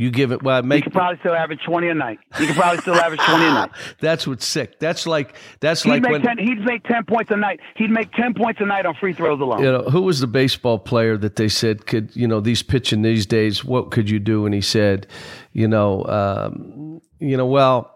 [0.00, 2.18] you give it well He make could probably still average 20 a night.
[2.38, 3.70] He could probably still average 20 a night.
[4.00, 7.36] that's what's sick that's like that's He'd like when 10, he'd make 10 points a
[7.36, 7.60] night.
[7.76, 9.62] He'd make 10 points a night on free throws alone.
[9.62, 13.02] you know, who was the baseball player that they said could, you know, these pitching
[13.02, 14.46] these days, what could you do?
[14.46, 15.06] And he said,
[15.52, 17.94] you know, um, you know, well,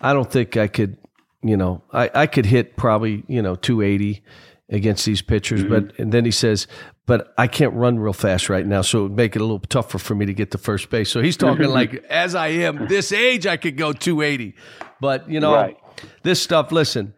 [0.00, 0.98] I don't think I could,
[1.42, 4.24] you know, I, I could hit probably, you know, 280
[4.70, 6.02] against these pitchers, but mm-hmm.
[6.02, 6.66] and then he says,
[7.06, 9.58] but I can't run real fast right now, so it would make it a little
[9.60, 11.10] tougher for me to get to first base.
[11.10, 14.54] So he's talking like, as I am this age, I could go 280,
[15.00, 15.76] but you know, Right.
[16.22, 16.72] this stuff.
[16.72, 17.14] Listen,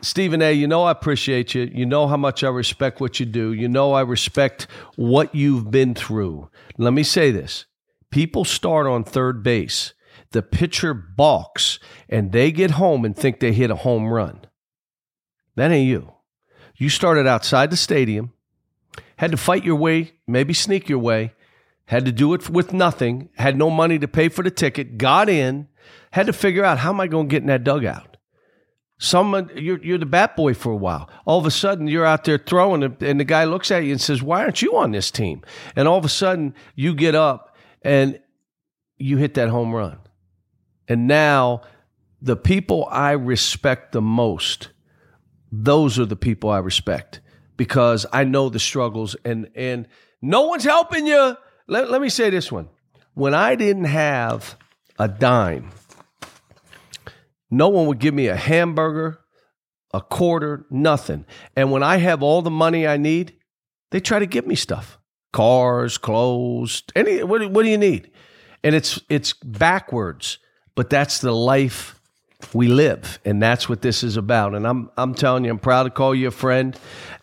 [0.00, 1.70] Stephen A., you know I appreciate you.
[1.72, 3.52] You know how much I respect what you do.
[3.52, 4.66] You know I respect
[4.96, 6.50] what you've been through.
[6.76, 7.66] Let me say this
[8.10, 9.94] people start on third base,
[10.32, 11.78] the pitcher balks,
[12.08, 14.40] and they get home and think they hit a home run.
[15.54, 16.12] That ain't you.
[16.82, 18.32] You started outside the stadium,
[19.14, 21.32] had to fight your way, maybe sneak your way,
[21.84, 25.28] had to do it with nothing, had no money to pay for the ticket, got
[25.28, 25.68] in,
[26.10, 28.16] had to figure out how am I going to get in that dugout?
[28.98, 31.08] Someone uh, you're you're the bat boy for a while.
[31.24, 34.00] All of a sudden you're out there throwing and the guy looks at you and
[34.00, 35.42] says, "Why aren't you on this team?"
[35.76, 38.18] And all of a sudden you get up and
[38.96, 40.00] you hit that home run.
[40.88, 41.62] And now
[42.20, 44.70] the people I respect the most,
[45.52, 47.20] those are the people I respect
[47.58, 49.86] because I know the struggles and and
[50.22, 51.36] no one's helping you.
[51.68, 52.68] Let, let me say this one.
[53.14, 54.56] When I didn't have
[54.98, 55.70] a dime,
[57.50, 59.18] no one would give me a hamburger,
[59.92, 61.26] a quarter, nothing.
[61.54, 63.34] And when I have all the money I need,
[63.90, 64.98] they try to give me stuff.
[65.32, 68.10] Cars, clothes, any what, do- what do you need?
[68.64, 70.38] And it's it's backwards,
[70.74, 72.00] but that's the life
[72.54, 75.84] we live and that's what this is about and I'm I'm telling you I'm proud
[75.84, 76.78] to call you a friend.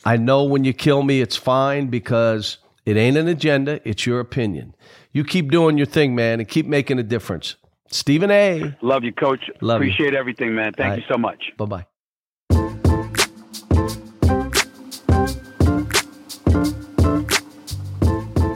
[0.06, 4.20] I know when you kill me it's fine because it ain't an agenda, it's your
[4.20, 4.74] opinion.
[5.12, 7.56] You keep doing your thing, man, and keep making a difference.
[7.92, 8.76] Stephen A.
[8.82, 9.50] Love you, coach.
[9.62, 9.90] Love you.
[9.90, 10.74] Appreciate everything, man.
[10.74, 11.52] Thank All you so much.
[11.58, 11.86] Bye-bye.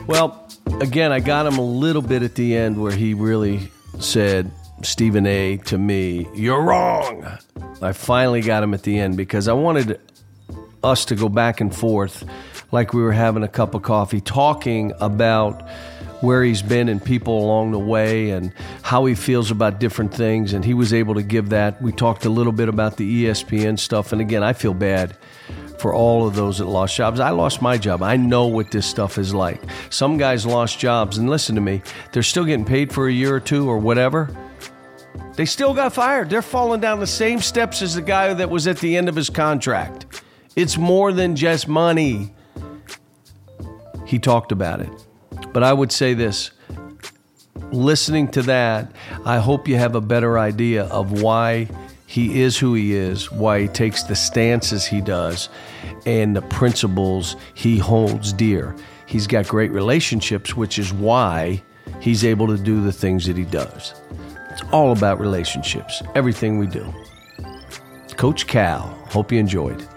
[0.07, 0.47] Well,
[0.81, 4.51] again, I got him a little bit at the end where he really said,
[4.85, 5.57] Stephen A.
[5.57, 7.25] to me, you're wrong.
[7.81, 9.99] I finally got him at the end because I wanted
[10.83, 12.23] us to go back and forth
[12.71, 15.67] like we were having a cup of coffee, talking about
[16.21, 20.53] where he's been and people along the way and how he feels about different things.
[20.53, 21.81] And he was able to give that.
[21.81, 24.11] We talked a little bit about the ESPN stuff.
[24.11, 25.17] And again, I feel bad
[25.79, 27.19] for all of those that lost jobs.
[27.19, 28.01] I lost my job.
[28.01, 29.61] I know what this stuff is like.
[29.89, 31.81] Some guys lost jobs, and listen to me,
[32.13, 34.29] they're still getting paid for a year or two or whatever.
[35.35, 36.29] They still got fired.
[36.29, 39.15] They're falling down the same steps as the guy that was at the end of
[39.15, 40.21] his contract.
[40.55, 42.33] It's more than just money.
[44.05, 44.91] He talked about it.
[45.51, 46.51] But I would say this
[47.71, 48.91] listening to that,
[49.25, 51.67] I hope you have a better idea of why
[52.05, 55.49] he is who he is, why he takes the stances he does,
[56.05, 58.75] and the principles he holds dear.
[59.07, 61.63] He's got great relationships, which is why
[61.99, 63.95] he's able to do the things that he does.
[64.73, 66.91] All about relationships, everything we do.
[68.17, 69.87] Coach Cal, hope you enjoyed.